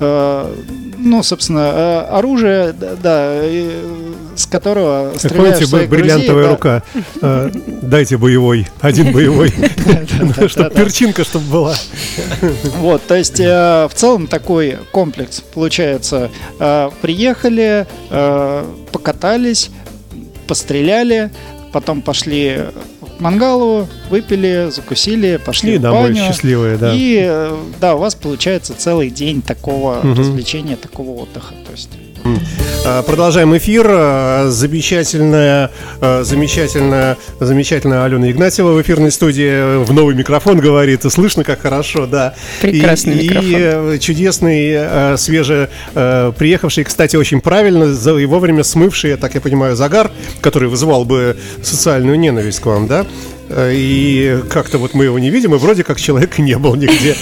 ну, 0.00 1.22
собственно, 1.22 1.72
э, 1.74 1.98
оружие, 2.10 2.72
да, 2.72 3.42
с 4.36 4.46
которого 4.46 5.10
как 5.12 5.18
стреляешь 5.18 5.70
помните, 5.70 5.88
бриллиантовая 5.88 6.44
да. 6.44 6.50
рука. 6.50 6.82
Э, 7.20 7.50
дайте 7.82 8.16
боевой, 8.16 8.66
один 8.80 9.12
боевой, 9.14 9.52
чтобы 10.48 10.70
перчинка, 10.70 11.24
чтобы 11.24 11.46
была. 11.46 11.74
Вот, 12.76 13.06
то 13.06 13.14
есть 13.16 13.38
в 13.38 13.90
целом 13.94 14.26
такой 14.26 14.78
комплекс 14.92 15.40
получается. 15.40 16.30
Приехали, 17.00 17.86
покатались, 18.92 19.70
постреляли, 20.46 21.30
потом 21.72 22.02
пошли 22.02 22.66
мангалу, 23.20 23.86
выпили, 24.10 24.70
закусили, 24.70 25.38
пошли 25.44 25.74
и 25.74 25.78
в 25.78 25.82
домой 25.82 26.12
баню. 26.12 26.26
счастливые, 26.26 26.76
да. 26.76 26.92
И 26.94 27.18
э, 27.20 27.56
да, 27.80 27.94
у 27.94 27.98
вас 27.98 28.14
получается 28.14 28.74
целый 28.76 29.10
день 29.10 29.42
такого 29.42 29.98
угу. 29.98 30.14
развлечения, 30.14 30.76
такого 30.76 31.22
отдыха. 31.22 31.54
То 31.66 31.72
есть 31.72 31.90
Продолжаем 33.06 33.56
эфир. 33.56 33.86
А, 33.88 34.48
замечательная, 34.50 35.70
а, 36.00 36.22
замечательная, 36.24 37.16
замечательная 37.38 38.04
Алена 38.04 38.30
Игнатьева 38.30 38.72
в 38.72 38.82
эфирной 38.82 39.10
студии 39.10 39.82
в 39.84 39.92
новый 39.92 40.14
микрофон 40.14 40.58
говорит. 40.58 41.02
Слышно, 41.10 41.44
как 41.44 41.60
хорошо, 41.60 42.06
да. 42.06 42.34
Прекрасный 42.60 43.18
и, 43.18 43.28
микрофон. 43.28 43.50
И 43.50 43.54
э, 43.56 43.98
чудесный, 43.98 45.18
свеже 45.18 45.68
приехавший, 45.94 46.84
кстати, 46.84 47.16
очень 47.16 47.40
правильно 47.40 47.84
и 47.84 48.24
вовремя 48.26 48.64
смывший, 48.64 49.16
так 49.16 49.34
я 49.34 49.40
понимаю, 49.40 49.76
загар, 49.76 50.10
который 50.40 50.68
вызывал 50.68 51.04
бы 51.04 51.36
социальную 51.62 52.18
ненависть 52.18 52.60
к 52.60 52.66
вам, 52.66 52.86
да? 52.86 53.06
Э, 53.50 53.72
и 53.72 54.42
как-то 54.50 54.78
вот 54.78 54.94
мы 54.94 55.04
его 55.04 55.18
не 55.18 55.30
видим, 55.30 55.54
и 55.54 55.58
вроде 55.58 55.84
как 55.84 56.00
человека 56.00 56.42
не 56.42 56.56
был 56.58 56.74
нигде. 56.74 57.16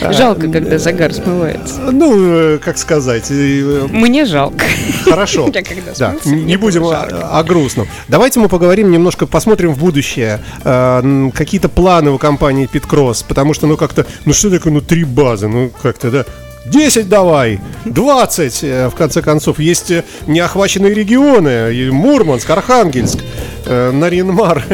Жалко, 0.12 0.50
когда 0.50 0.78
загар 0.78 1.12
смывается. 1.12 1.80
Ну, 1.90 2.54
э, 2.54 2.58
как 2.58 2.78
сказать. 2.78 3.26
Э, 3.30 3.86
мне 3.90 4.24
жалко. 4.24 4.64
Хорошо. 5.04 5.50
Да, 5.98 6.14
не 6.24 6.56
будем 6.56 6.84
о, 6.84 7.02
о 7.02 7.42
грустном. 7.42 7.88
Давайте 8.08 8.38
мы 8.40 8.48
поговорим 8.48 8.90
немножко, 8.90 9.26
посмотрим 9.26 9.72
в 9.72 9.78
будущее. 9.78 10.40
Какие-то 10.62 11.68
планы 11.68 12.10
у 12.10 12.18
компании 12.18 12.66
Питкросс, 12.66 13.22
потому 13.22 13.54
что, 13.54 13.66
ну, 13.66 13.76
как-то, 13.76 14.06
ну, 14.24 14.32
что 14.32 14.50
такое, 14.50 14.72
ну, 14.72 14.80
три 14.80 15.04
базы, 15.04 15.48
ну, 15.48 15.70
как-то, 15.82 16.10
да, 16.10 16.24
10 16.66 17.08
давай, 17.08 17.60
20, 17.86 18.62
в 18.62 18.92
конце 18.96 19.22
концов. 19.22 19.58
Есть 19.58 19.92
неохваченные 20.26 20.94
регионы, 20.94 21.90
Мурманск, 21.90 22.48
Архангельск. 22.50 23.20
Э, 23.66 23.90
Наринмар, 23.92 24.64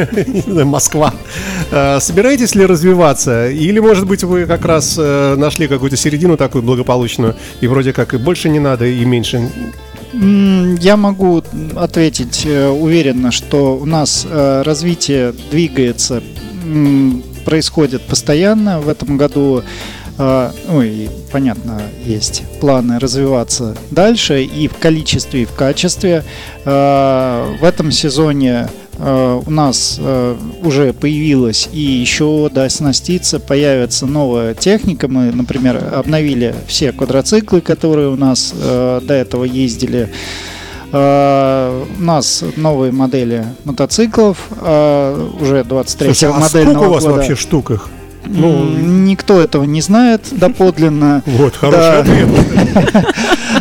Москва. 0.65 1.13
Э, 1.71 1.99
собираетесь 1.99 2.55
ли 2.55 2.65
развиваться? 2.65 3.49
Или, 3.49 3.79
может 3.79 4.07
быть, 4.07 4.23
вы 4.23 4.45
как 4.45 4.65
раз 4.65 4.95
э, 4.97 5.35
нашли 5.37 5.67
какую-то 5.67 5.97
середину 5.97 6.37
такую 6.37 6.63
благополучную, 6.63 7.35
и 7.61 7.67
вроде 7.67 7.93
как 7.93 8.13
и 8.13 8.17
больше 8.17 8.49
не 8.49 8.59
надо, 8.59 8.85
и 8.85 9.03
меньше 9.05 9.49
я 10.13 10.97
могу 10.97 11.43
ответить 11.75 12.45
уверенно, 12.45 13.31
что 13.31 13.77
у 13.77 13.85
нас 13.85 14.25
развитие 14.31 15.33
двигается, 15.51 16.23
происходит 17.45 18.01
постоянно. 18.03 18.79
В 18.79 18.89
этом 18.89 19.17
году 19.17 19.63
ну 20.17 20.81
и 20.81 21.09
понятно, 21.31 21.81
есть 22.03 22.43
планы 22.59 22.99
развиваться 22.99 23.75
дальше 23.91 24.43
и 24.43 24.67
в 24.67 24.75
количестве, 24.77 25.43
и 25.43 25.45
в 25.45 25.53
качестве. 25.53 26.23
В 26.65 27.59
этом 27.61 27.91
сезоне 27.91 28.67
Э, 28.99 29.41
у 29.45 29.49
нас 29.49 29.99
уже 30.63 30.93
появилась 30.93 31.69
и 31.71 31.79
еще 31.79 32.49
доснаститься 32.51 33.39
появится 33.39 34.05
новая 34.05 34.53
техника. 34.53 35.07
Мы, 35.07 35.31
например, 35.31 35.81
обновили 35.93 36.55
все 36.67 36.91
квадроциклы, 36.91 37.61
которые 37.61 38.09
у 38.09 38.15
нас 38.15 38.53
до 38.53 39.13
этого 39.13 39.43
ездили. 39.43 40.09
У 40.89 40.95
нас 42.01 42.45
новые 42.55 42.93
модели 42.93 43.45
мотоциклов, 43.65 44.37
уже 44.61 45.65
23 45.67 46.07
Слушай, 46.07 46.29
а 46.29 46.39
модельного 46.39 46.73
сколько 46.73 46.87
у 46.87 46.93
вас 46.93 47.03
года. 47.03 47.15
вообще 47.15 47.35
штук 47.35 47.71
их? 47.71 47.89
Ну, 48.29 48.65
никто 48.65 49.39
этого 49.41 49.63
не 49.63 49.81
знает 49.81 50.21
доподлинно. 50.31 51.23
Вот, 51.37 51.55
хороший 51.55 51.99
ответ. 51.99 52.27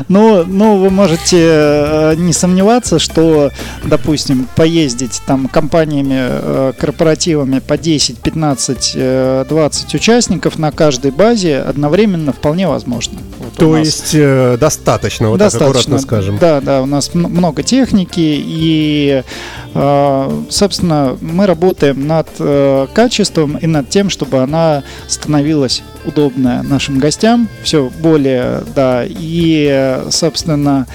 Но, 0.09 0.45
но 0.47 0.77
вы 0.77 0.91
можете 0.91 1.39
э, 1.41 2.15
не 2.17 2.33
сомневаться, 2.33 2.99
что, 2.99 3.51
допустим, 3.85 4.47
поездить 4.55 5.21
там 5.27 5.49
компаниями, 5.49 6.17
э, 6.19 6.73
корпоративами 6.79 7.59
по 7.59 7.77
10, 7.77 8.19
15, 8.19 9.49
20 9.49 9.95
участников 9.95 10.59
на 10.59 10.71
каждой 10.71 11.11
базе 11.11 11.59
одновременно 11.59 12.33
вполне 12.33 12.69
возможно. 12.69 13.19
То 13.57 13.77
есть 13.77 14.15
э, 14.15 14.57
достаточно, 14.59 15.31
вот 15.31 15.39
достаточно, 15.39 15.73
так 15.73 15.73
аккуратно 15.73 15.99
скажем. 15.99 16.39
Да, 16.39 16.61
да, 16.61 16.83
у 16.83 16.87
нас 16.87 17.15
много 17.15 17.63
техники 17.63 18.21
и 18.21 19.23
э, 19.75 20.43
собственно, 20.49 21.17
мы 21.21 21.47
работаем 21.47 22.07
над 22.07 22.29
э, 22.39 22.87
качеством 22.95 23.57
и 23.57 23.67
над 23.67 23.89
тем, 23.89 24.11
чтобы 24.11 24.43
она 24.43 24.83
становилась 25.07 25.83
удобная 26.05 26.63
нашим 26.63 26.99
гостям, 26.99 27.49
все 27.63 27.91
более, 28.01 28.63
да, 28.75 29.05
и, 29.07 30.01
собственно, 30.11 30.87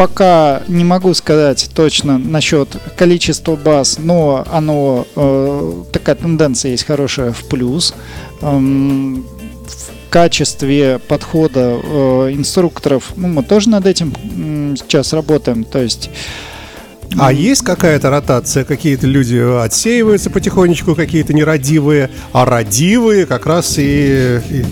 пока 0.00 0.62
не 0.66 0.82
могу 0.82 1.12
сказать 1.12 1.70
точно 1.74 2.16
насчет 2.16 2.68
количества 2.96 3.54
баз, 3.54 3.98
но 3.98 4.46
оно 4.50 5.06
э, 5.14 5.72
такая 5.92 6.14
тенденция 6.16 6.70
есть 6.70 6.84
хорошая 6.84 7.32
в 7.32 7.44
плюс. 7.48 7.94
Эм, 8.40 9.26
качестве 10.10 10.98
подхода 10.98 11.80
э, 11.82 12.32
инструкторов, 12.32 13.12
ну, 13.16 13.28
мы 13.28 13.42
тоже 13.42 13.70
над 13.70 13.86
этим 13.86 14.12
э, 14.14 14.76
сейчас 14.76 15.12
работаем. 15.12 15.64
То 15.64 15.80
есть 15.80 16.10
а 17.18 17.32
есть 17.32 17.62
какая-то 17.62 18.10
ротация? 18.10 18.64
Какие-то 18.64 19.06
люди 19.06 19.36
отсеиваются 19.36 20.30
потихонечку, 20.30 20.94
какие-то 20.94 21.32
нерадивые, 21.32 22.10
а 22.32 22.44
радивые 22.44 23.26
как 23.26 23.46
раз 23.46 23.78
и... 23.78 24.40
и... 24.50 24.64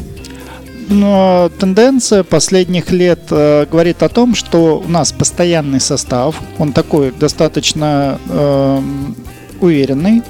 Но 0.89 1.51
тенденция 1.59 2.23
последних 2.23 2.91
лет 2.91 3.21
э, 3.31 3.67
говорит 3.71 4.03
о 4.03 4.09
том, 4.09 4.35
что 4.35 4.83
у 4.85 4.89
нас 4.89 5.13
постоянный 5.13 5.81
состав, 5.81 6.37
он 6.59 6.73
такой 6.73 7.13
достаточно 7.13 8.19
э, 8.27 8.81
уверенный, 9.61 10.23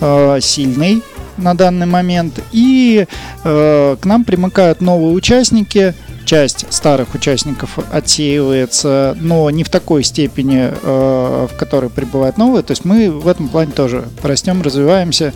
э, 0.00 0.38
сильный 0.40 1.02
на 1.38 1.54
данный 1.54 1.86
момент, 1.86 2.40
и 2.52 3.06
э, 3.44 3.96
к 4.00 4.04
нам 4.04 4.24
примыкают 4.24 4.80
новые 4.80 5.14
участники, 5.14 5.94
часть 6.28 6.66
старых 6.68 7.14
участников 7.14 7.78
отсеивается, 7.90 9.16
но 9.18 9.48
не 9.48 9.64
в 9.64 9.70
такой 9.70 10.04
степени, 10.04 10.70
э, 10.70 11.46
в 11.50 11.56
которой 11.56 11.88
прибывают 11.88 12.36
новые. 12.36 12.62
То 12.62 12.72
есть 12.72 12.84
мы 12.84 13.10
в 13.10 13.26
этом 13.26 13.48
плане 13.48 13.72
тоже 13.72 14.04
растем, 14.22 14.60
развиваемся. 14.60 15.32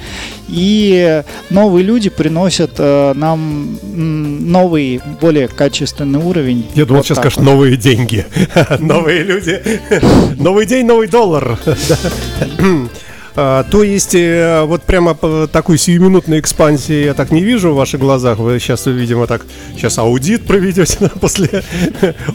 И 0.48 1.22
новые 1.48 1.82
люди 1.82 2.10
приносят 2.10 2.72
э, 2.76 3.14
нам 3.14 3.78
новый, 3.82 5.00
более 5.20 5.48
качественный 5.48 6.20
уровень. 6.20 6.66
Я 6.74 6.84
думал, 6.84 6.98
вот 6.98 7.06
сейчас 7.06 7.18
скажешь 7.18 7.38
новые 7.38 7.78
деньги. 7.78 8.26
Новые 8.78 9.22
люди. 9.22 9.62
Новый 10.38 10.66
день, 10.66 10.84
новый 10.84 11.08
доллар. 11.08 11.58
А, 13.34 13.64
то 13.64 13.82
есть, 13.82 14.14
э, 14.14 14.62
вот 14.64 14.82
прямо 14.82 15.14
такой 15.46 15.78
сиюминутной 15.78 16.40
экспансии 16.40 17.04
я 17.04 17.14
так 17.14 17.30
не 17.30 17.42
вижу 17.42 17.72
в 17.72 17.76
ваших 17.76 18.00
глазах. 18.00 18.38
Вы 18.38 18.58
сейчас, 18.58 18.86
видимо, 18.86 19.26
так 19.26 19.46
сейчас 19.74 19.98
аудит 19.98 20.44
проведете 20.46 21.10
после 21.20 21.62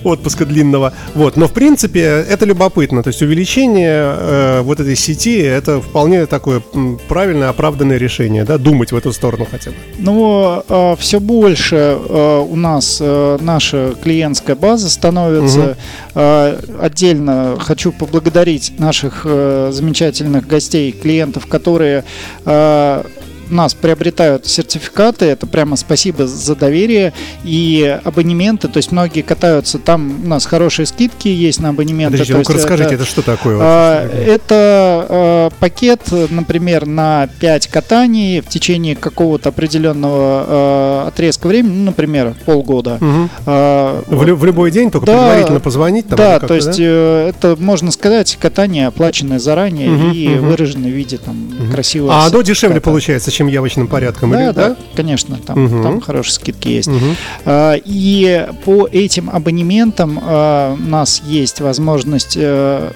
отпуска 0.03 0.45
длинного. 0.45 0.93
Вот, 1.13 1.37
но 1.37 1.47
в 1.47 1.53
принципе 1.53 2.01
это 2.01 2.45
любопытно. 2.45 3.03
То 3.03 3.09
есть 3.09 3.21
увеличение 3.21 4.15
э, 4.17 4.61
вот 4.61 4.79
этой 4.79 4.95
сети 4.95 5.37
это 5.39 5.81
вполне 5.81 6.25
такое 6.25 6.61
правильное, 7.07 7.49
оправданное 7.49 7.97
решение, 7.97 8.43
да, 8.43 8.57
думать 8.57 8.91
в 8.91 8.95
эту 8.95 9.13
сторону 9.13 9.47
хотя 9.49 9.71
бы. 9.71 9.77
Ну, 9.99 10.63
э, 10.67 10.95
все 10.99 11.19
больше 11.19 11.75
э, 11.75 12.45
у 12.49 12.55
нас 12.55 12.99
э, 13.01 13.37
наша 13.41 13.93
клиентская 14.01 14.55
база 14.55 14.89
становится. 14.89 15.59
Угу. 15.59 15.75
Э, 16.19 16.59
отдельно 16.81 17.57
хочу 17.59 17.91
поблагодарить 17.91 18.73
наших 18.79 19.21
э, 19.25 19.69
замечательных 19.71 20.47
гостей 20.47 20.91
клиентов, 20.91 21.45
которые 21.45 22.05
э, 22.43 23.03
нас 23.49 23.73
приобретают 23.73 24.45
сертификаты, 24.45 25.25
это 25.25 25.47
прямо 25.47 25.75
спасибо 25.75 26.27
за 26.27 26.55
доверие 26.55 27.13
и 27.43 27.99
абонементы, 28.03 28.67
то 28.67 28.77
есть 28.77 28.91
многие 28.91 29.21
катаются, 29.21 29.79
там 29.79 30.25
у 30.25 30.27
нас 30.27 30.45
хорошие 30.45 30.85
скидки 30.85 31.27
есть 31.27 31.59
на 31.59 31.69
абонементы. 31.69 32.13
Подождите, 32.13 32.37
ну 32.37 32.55
расскажите, 32.55 32.95
это, 32.95 32.95
это 32.95 33.05
что 33.05 33.21
такое? 33.21 33.57
А, 33.61 34.07
это 34.07 35.05
а, 35.09 35.49
пакет, 35.59 36.01
например, 36.29 36.85
на 36.85 37.27
5 37.39 37.67
катаний 37.67 38.41
в 38.41 38.47
течение 38.47 38.95
какого-то 38.95 39.49
определенного 39.49 40.45
а, 40.47 41.07
отрезка 41.07 41.47
времени, 41.47 41.77
ну, 41.77 41.85
например, 41.85 42.35
полгода. 42.45 42.95
Угу. 42.95 43.29
А, 43.45 44.03
в, 44.07 44.23
в 44.23 44.45
любой 44.45 44.71
день, 44.71 44.91
только 44.91 45.07
да, 45.07 45.13
предварительно 45.13 45.59
позвонить? 45.59 46.07
Там, 46.07 46.17
да, 46.17 46.39
то 46.39 46.53
есть 46.53 46.77
да? 46.77 46.83
Э, 46.83 47.29
это, 47.29 47.55
можно 47.59 47.91
сказать, 47.91 48.37
катание 48.39 48.87
оплаченное 48.87 49.39
заранее 49.39 49.91
угу, 49.91 50.11
и 50.11 50.37
угу. 50.37 50.47
выраженное 50.47 50.91
в 50.91 50.93
виде 50.93 51.17
там 51.17 51.49
угу. 51.59 51.71
красивого 51.71 52.13
А 52.13 52.25
оно 52.27 52.41
дешевле 52.41 52.81
получается, 52.81 53.31
чем 53.37 53.47
явочным 53.47 53.87
порядком? 53.87 54.31
Да, 54.31 54.45
или, 54.45 54.51
да, 54.51 54.69
да, 54.69 54.77
конечно, 54.95 55.37
там, 55.37 55.65
угу. 55.65 55.83
там 55.83 56.01
хорошие 56.01 56.33
скидки 56.33 56.69
есть. 56.69 56.87
Угу. 56.87 57.05
А, 57.45 57.75
и 57.75 58.47
по 58.65 58.87
этим 58.91 59.29
абонементам 59.29 60.19
а, 60.21 60.73
у 60.73 60.89
нас 60.89 61.21
есть 61.25 61.61
возможность 61.61 62.35
а, 62.39 62.91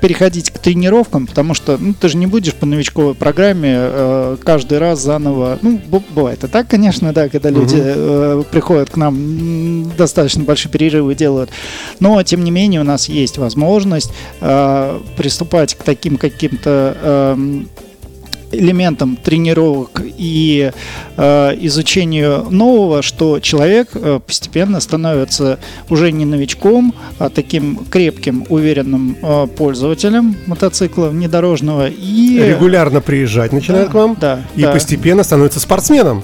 переходить 0.00 0.50
к 0.50 0.58
тренировкам, 0.58 1.26
потому 1.26 1.54
что 1.54 1.78
ну, 1.78 1.94
ты 1.94 2.08
же 2.08 2.18
не 2.18 2.26
будешь 2.26 2.54
по 2.54 2.66
новичковой 2.66 3.14
программе 3.14 3.74
э, 3.74 4.36
каждый 4.44 4.78
раз 4.78 5.00
заново. 5.00 5.58
Ну, 5.62 5.80
бывает 6.14 6.44
и 6.44 6.48
так, 6.48 6.68
конечно, 6.68 7.12
да, 7.12 7.28
когда 7.28 7.50
люди 7.50 7.76
э, 7.78 8.42
приходят 8.50 8.90
к 8.90 8.96
нам, 8.96 9.90
достаточно 9.96 10.44
большие 10.44 10.70
перерывы 10.70 11.14
делают. 11.14 11.50
Но, 12.00 12.22
тем 12.22 12.44
не 12.44 12.50
менее, 12.50 12.80
у 12.80 12.84
нас 12.84 13.08
есть 13.08 13.38
возможность 13.38 14.12
э, 14.40 15.00
приступать 15.16 15.74
к 15.74 15.82
таким 15.82 16.16
каким-то 16.16 16.96
э, 17.00 17.62
элементом 18.52 19.16
тренировок 19.16 20.02
и 20.04 20.72
э, 21.16 21.56
изучению 21.60 22.46
нового, 22.50 23.02
что 23.02 23.40
человек 23.40 23.90
э, 23.94 24.20
постепенно 24.26 24.80
становится 24.80 25.58
уже 25.90 26.12
не 26.12 26.24
новичком, 26.24 26.94
а 27.18 27.28
таким 27.28 27.84
крепким, 27.90 28.46
уверенным 28.48 29.16
э, 29.20 29.46
пользователем 29.46 30.36
мотоцикла 30.46 31.08
внедорожного 31.08 31.88
и 31.88 32.38
регулярно 32.38 33.00
приезжать 33.00 33.52
начинает 33.52 33.86
да, 33.86 33.92
к 33.92 33.94
вам, 33.94 34.16
да, 34.20 34.40
и 34.54 34.62
да. 34.62 34.72
постепенно 34.72 35.22
становится 35.22 35.60
спортсменом. 35.60 36.22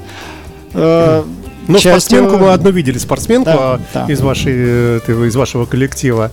Э, 0.73 1.23
но 1.67 1.79
частью... 1.79 1.91
спортсменку 2.01 2.37
мы 2.37 2.53
одну 2.53 2.71
видели, 2.71 2.99
спортсменку 2.99 3.51
да, 3.51 3.81
да. 3.93 4.07
из 4.07 4.21
вашей 4.21 4.53
э, 4.55 5.27
из 5.27 5.37
вашего 5.37 5.65
коллектива. 5.65 6.31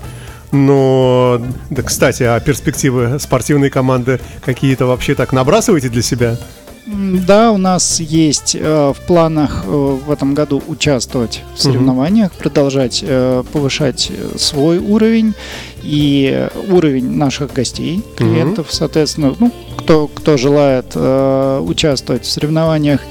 Но, 0.51 1.41
да, 1.69 1.81
кстати, 1.81 2.23
а 2.23 2.39
перспективы 2.39 3.19
спортивной 3.19 3.69
команды 3.69 4.19
какие-то 4.43 4.85
вообще 4.85 5.15
так 5.15 5.31
набрасываете 5.31 5.89
для 5.89 6.01
себя? 6.01 6.37
Да, 6.85 7.51
у 7.51 7.57
нас 7.57 7.99
есть 7.99 8.55
э, 8.59 8.93
в 8.93 9.05
планах 9.05 9.63
э, 9.65 9.69
в 9.69 10.09
этом 10.09 10.33
году 10.33 10.61
участвовать 10.67 11.43
в 11.55 11.61
соревнованиях, 11.61 12.31
угу. 12.31 12.39
продолжать 12.39 13.03
э, 13.05 13.43
повышать 13.53 14.11
свой 14.35 14.79
уровень 14.79 15.35
и 15.83 16.47
уровень 16.69 17.11
наших 17.11 17.53
гостей, 17.53 18.03
клиентов, 18.17 18.67
угу. 18.67 18.75
соответственно, 18.75 19.35
ну, 19.39 19.51
кто, 19.77 20.07
кто 20.07 20.37
желает 20.37 20.87
э, 20.95 21.59
участвовать 21.63 22.25
в 22.25 22.31
соревнованиях. 22.31 23.01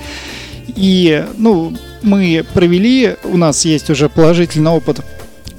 И, 0.66 1.24
ну, 1.38 1.72
мы 2.02 2.44
провели, 2.52 3.16
у 3.24 3.36
нас 3.36 3.64
есть 3.64 3.88
уже 3.88 4.08
положительный 4.08 4.72
опыт 4.72 5.00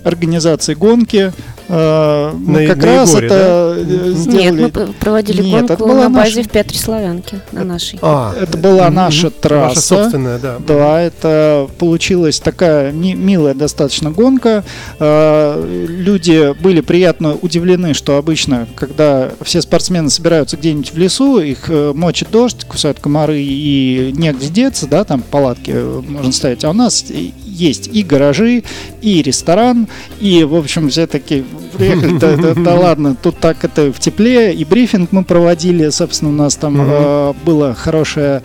организации 0.04 0.74
гонки, 0.74 1.32
э, 1.72 2.32
мы 2.36 2.62
на, 2.62 2.68
как 2.68 2.78
на 2.78 2.86
раз 2.86 3.10
Егоре, 3.10 3.28
это 3.28 3.86
да? 3.88 4.12
сделали. 4.12 4.62
Нет, 4.62 4.76
мы 4.76 4.94
проводили 4.94 5.42
Нет, 5.42 5.52
гонку 5.52 5.74
это 5.74 5.84
была 5.84 6.04
на 6.04 6.10
базе 6.10 6.38
наша... 6.38 6.50
в 6.50 6.52
Петре 6.52 6.80
Славянке, 6.80 7.40
на 7.52 7.64
нашей. 7.64 8.00
А, 8.02 8.34
это 8.40 8.58
была 8.58 8.90
наша 8.90 9.30
трасса. 9.32 9.68
Ваша 9.68 9.82
собственная, 9.82 10.40
да. 10.40 10.58
Да, 10.60 11.02
это 11.02 11.70
получилась 11.78 12.40
такая 12.40 12.92
ми- 12.92 13.16
милая 13.16 13.54
достаточно 13.54 14.12
гонка. 14.12 14.64
Э, 15.00 15.86
люди 15.88 16.54
были 16.62 16.82
приятно 16.82 17.36
удивлены, 17.36 17.94
что 17.94 18.18
обычно, 18.18 18.68
когда 18.76 19.32
все 19.42 19.62
спортсмены 19.62 20.10
собираются 20.10 20.58
где-нибудь 20.58 20.94
в 20.94 20.98
лесу, 20.98 21.40
их 21.40 21.70
э, 21.70 21.94
мочит 21.96 22.30
дождь, 22.32 22.66
кусают 22.66 23.00
комары 23.00 23.42
и 23.42 24.14
негде 24.16 24.48
деться, 24.48 24.88
да, 24.88 25.04
там 25.04 25.22
палатки 25.22 25.72
можно 25.72 26.32
ставить. 26.32 26.64
А 26.66 26.70
у 26.70 26.74
нас 26.74 27.06
есть 27.46 27.90
и 27.92 28.04
гаражи, 28.04 28.64
и 29.02 29.22
ресторан, 29.22 29.88
и, 30.20 30.44
в 30.44 30.56
общем, 30.56 30.90
все 30.90 31.08
такие 31.08 31.44
приехали, 31.78 32.18
да, 32.18 32.38
да, 32.38 32.54
да 32.54 32.76
ладно, 32.80 33.16
тут 33.22 33.38
так 33.38 33.64
это 33.64 33.92
в 33.92 34.00
тепле, 34.00 34.54
и 34.54 34.66
брифинг 34.66 35.12
мы 35.12 35.24
проводили, 35.24 35.90
собственно, 35.90 36.32
у 36.32 36.34
нас 36.34 36.56
там 36.56 36.78
э, 36.80 37.34
было 37.46 37.74
хорошее 37.74 38.42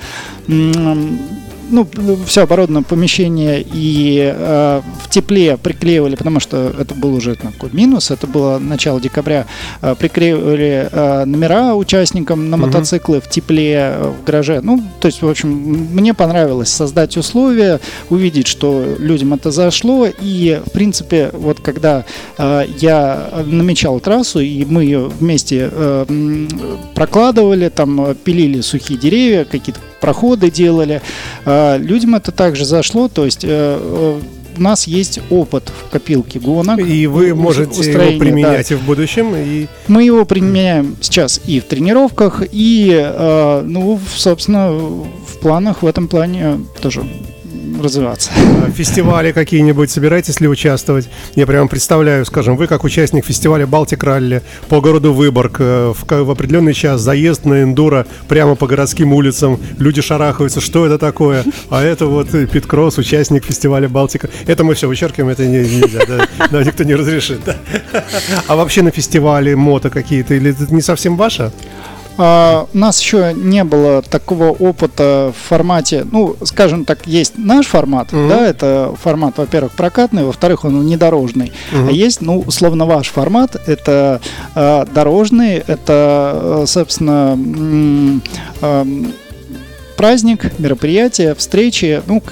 ну, 1.71 1.87
все 2.27 2.43
оборудовано 2.43 2.83
помещение 2.83 3.63
и 3.63 4.33
э, 4.35 4.83
в 5.03 5.11
тепле 5.11 5.57
приклеивали, 5.57 6.17
потому 6.17 6.41
что 6.41 6.75
это 6.79 6.95
был 6.95 7.15
уже 7.15 7.35
такой 7.35 7.71
минус, 7.73 8.11
это 8.11 8.27
было 8.27 8.59
начало 8.59 9.01
декабря, 9.01 9.47
э, 9.83 9.95
приклеивали 9.99 10.89
э, 10.91 11.25
номера 11.25 11.75
участникам 11.75 12.51
на 12.51 12.57
мотоциклы 12.57 13.21
в 13.21 13.29
тепле 13.29 13.75
э, 13.75 14.13
в 14.21 14.25
гараже. 14.25 14.61
Ну, 14.63 14.83
то 15.01 15.07
есть, 15.07 15.23
в 15.23 15.29
общем, 15.29 15.49
мне 15.49 16.15
понравилось 16.15 16.69
создать 16.69 17.17
условия, 17.17 17.81
увидеть, 18.11 18.47
что 18.47 18.85
людям 18.99 19.35
это 19.35 19.51
зашло, 19.51 20.07
и, 20.07 20.61
в 20.65 20.71
принципе, 20.71 21.31
вот 21.33 21.61
когда 21.61 22.05
э, 22.39 22.65
я 22.79 23.31
намечал 23.45 24.01
трассу, 24.01 24.41
и 24.41 24.65
мы 24.65 24.85
ее 24.85 25.09
вместе 25.09 25.69
э, 25.71 26.47
прокладывали, 26.95 27.69
там 27.69 28.15
пилили 28.25 28.61
сухие 28.61 28.99
деревья, 28.99 29.45
какие-то 29.45 29.81
проходы 30.07 30.53
делали. 30.53 31.03
А, 31.45 31.77
людям 31.79 32.15
это 32.15 32.31
также 32.31 32.65
зашло, 32.65 33.09
то 33.09 33.25
есть 33.25 33.45
э, 33.45 33.49
э, 33.51 34.21
у 34.57 34.61
нас 34.63 34.87
есть 34.87 35.19
опыт 35.31 35.65
в 35.69 35.91
копилке 35.91 36.39
гонок. 36.39 36.79
И 36.79 37.09
вы 37.09 37.35
можете 37.35 37.83
его 37.83 38.19
применять 38.19 38.69
да. 38.69 38.75
и 38.75 38.79
в 38.79 38.85
будущем. 38.85 39.35
И... 39.35 39.67
Мы 39.89 40.05
его 40.05 40.25
применяем 40.25 40.97
сейчас 41.01 41.41
и 41.45 41.59
в 41.59 41.65
тренировках, 41.65 42.43
и, 42.53 42.93
э, 42.95 43.63
ну, 43.67 43.99
собственно, 44.15 44.71
в 44.71 45.41
планах 45.41 45.83
в 45.83 45.87
этом 45.87 46.07
плане 46.07 46.61
тоже 46.81 47.05
развиваться. 47.83 48.31
А 48.37 48.71
фестивали 48.71 49.33
какие-нибудь 49.33 49.91
собираетесь 49.91 50.41
ли 50.41 50.49
участвовать? 50.49 51.09
Я 51.35 51.47
прямо 51.47 51.69
представляю, 51.69 52.25
скажем, 52.25 52.57
вы 52.57 52.67
как 52.67 52.85
участник 52.85 53.25
фестиваля 53.25 53.67
Балтик 53.67 54.03
Ралли 54.05 54.43
по 54.69 54.81
городу 54.81 55.13
Выборг 55.13 55.57
э, 55.61 55.93
в, 55.97 56.05
в 56.09 56.31
определенный 56.31 56.75
час 56.75 57.01
заезд 57.01 57.45
на 57.45 57.63
эндуро 57.63 58.07
прямо 58.29 58.55
по 58.55 58.67
городским 58.67 59.13
улицам, 59.13 59.59
люди 59.79 60.03
шарахаются, 60.03 60.61
что 60.61 60.87
это 60.87 60.99
такое? 60.99 61.45
А 61.71 61.83
это 61.83 62.07
вот 62.07 62.31
Пит 62.31 62.67
Кросс, 62.67 62.99
участник 62.99 63.45
фестиваля 63.45 63.89
Балтика. 63.89 64.29
Это 64.47 64.65
мы 64.65 64.75
все 64.75 64.89
вычеркиваем, 64.89 65.31
это 65.31 65.47
не, 65.47 65.59
нельзя, 65.59 66.01
да, 66.07 66.27
да, 66.51 66.65
никто 66.65 66.85
не 66.85 66.95
разрешит. 66.95 67.41
Да. 67.45 67.57
А 68.47 68.57
вообще 68.57 68.83
на 68.83 68.91
фестивале 68.91 69.57
мото 69.57 69.91
какие-то, 69.91 70.35
или 70.35 70.51
это 70.51 70.73
не 70.73 70.83
совсем 70.83 71.17
ваше? 71.17 71.53
А, 72.19 72.67
у 72.73 72.79
нас 72.79 73.01
еще 73.01 73.33
не 73.35 73.65
было 73.65 74.03
такого 74.03 74.51
опыта 74.51 75.33
в 75.37 75.49
формате, 75.49 76.07
ну, 76.11 76.37
скажем 76.45 76.85
так, 76.85 77.07
есть 77.07 77.35
наш 77.37 77.67
формат, 77.67 78.13
mm-hmm. 78.13 78.29
да, 78.29 78.47
это 78.47 78.95
формат, 79.01 79.39
во-первых, 79.39 79.73
прокатный, 79.73 80.25
во-вторых, 80.25 80.65
он 80.65 80.81
внедорожный, 80.81 81.53
mm-hmm. 81.73 81.89
а 81.89 81.93
есть, 81.93 82.21
ну, 82.21 82.41
условно, 82.41 82.87
ваш 82.87 83.09
формат, 83.09 83.57
это 83.67 84.21
э, 84.55 84.85
дорожный, 84.93 85.57
это, 85.67 86.65
собственно, 86.67 87.39
э, 88.63 88.85
праздник, 89.97 90.59
мероприятие, 90.59 91.35
встречи, 91.35 92.03
ну, 92.07 92.23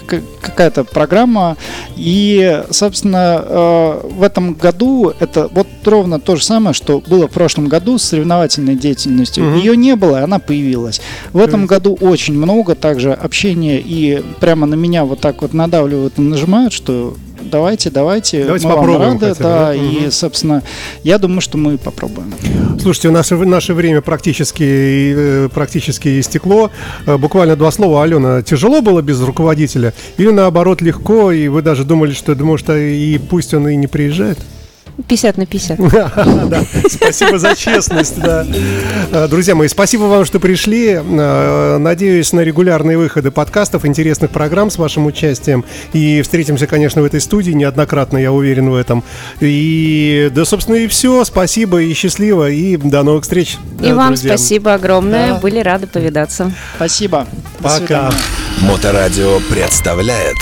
какая-то 0.41 0.85
программа. 0.85 1.57
И, 1.97 2.63
собственно, 2.71 3.43
э, 3.43 4.01
в 4.05 4.23
этом 4.23 4.55
году 4.55 5.13
это 5.19 5.49
вот 5.49 5.64
ровно 5.89 6.21
то 6.21 6.37
же 6.37 6.45
самое, 6.45 6.75
что 6.75 7.03
было 7.07 7.29
в 7.29 7.31
прошлом 7.31 7.69
году 7.69 7.99
с 7.99 8.03
соревновательной 8.03 8.77
деятельностью. 8.77 9.49
Угу. 9.49 9.57
Ее 9.59 9.77
не 9.77 9.97
было, 9.97 10.19
и 10.19 10.23
она 10.23 10.39
появилась. 10.39 11.01
В 11.33 11.39
этом 11.39 11.67
году 11.67 11.97
очень 12.01 12.35
много 12.35 12.75
также 12.75 13.13
общения, 13.13 13.81
и 13.81 14.23
прямо 14.41 14.67
на 14.67 14.75
меня 14.75 15.05
вот 15.05 15.21
так 15.21 15.43
вот 15.43 15.53
надавливают 15.53 16.19
и 16.19 16.23
нажимают, 16.23 16.73
что 16.73 17.17
давайте, 17.45 17.91
давайте, 17.91 18.45
давайте 18.45 18.67
мы 18.67 18.75
попробуем 18.75 19.01
вам 19.01 19.13
рады, 19.13 19.29
хотя, 19.29 19.43
да, 19.43 19.67
да, 19.67 19.75
и, 19.75 20.11
собственно, 20.11 20.63
я 21.03 21.19
думаю, 21.19 21.41
что 21.41 21.59
мы 21.59 21.79
попробуем. 21.79 22.33
Слушайте, 22.81 23.09
у 23.09 23.13
нас 23.13 23.31
наше 23.31 23.75
время 23.75 24.01
практически, 24.01 24.65
э, 24.65 25.49
практически 25.53 26.21
истекло. 26.21 26.71
Э, 27.07 27.17
буквально 27.17 27.57
два 27.57 27.71
слова. 27.71 28.03
Алена, 28.03 28.43
тяжело 28.43 28.83
было 28.83 29.03
без 29.03 29.21
руководителя? 29.21 29.95
Или 30.17 30.31
наоборот 30.31 30.83
легко, 30.83 31.33
и 31.33 31.49
вы 31.49 31.63
даже 31.63 31.85
думали, 31.85 32.13
что, 32.13 32.35
может, 32.35 32.69
и 32.71 33.21
пусть 33.31 33.55
он 33.55 33.69
и 33.69 33.77
не 33.77 33.87
приезжает? 33.87 34.39
50 35.09 35.37
на 35.39 35.47
50. 35.47 35.79
Да, 36.45 36.63
спасибо 36.89 37.39
за 37.39 37.57
честность. 37.57 38.21
Да. 38.21 38.47
Э, 39.11 39.29
друзья 39.29 39.55
мои, 39.55 39.69
спасибо 39.69 40.03
вам, 40.03 40.25
что 40.25 40.41
пришли. 40.41 41.01
Э, 41.01 41.79
надеюсь 41.79 42.33
на 42.33 42.41
регулярные 42.41 42.99
выходы 42.99 43.31
подкастов, 43.31 43.85
интересных 43.85 44.31
программ 44.31 44.71
с 44.71 44.79
вашим 44.79 45.07
участием. 45.07 45.65
И 45.93 46.23
встретимся, 46.23 46.67
конечно, 46.67 47.03
в 47.03 47.05
этой 47.05 47.21
студии 47.21 47.53
неоднократно, 47.53 48.19
я 48.19 48.33
уверен 48.33 48.71
в 48.71 48.75
этом. 48.75 49.03
И, 49.41 50.31
да, 50.35 50.45
собственно, 50.45 50.77
и 50.77 50.87
все. 50.87 51.25
Спасибо 51.25 51.83
и 51.83 51.93
счастливо. 51.95 52.51
И 52.51 52.77
до 52.77 53.03
новых 53.03 53.23
встреч. 53.23 53.59
И 53.83 53.93
вам 53.93 54.09
друзья. 54.09 54.37
спасибо 54.37 54.75
огромное. 54.75 55.35
Да. 55.35 55.41
Были 55.41 55.61
рады 55.61 55.87
повидаться. 55.87 56.53
Спасибо. 56.77 57.27
Пока. 57.61 58.11
Моторадио 58.61 59.41
представляет 59.51 60.37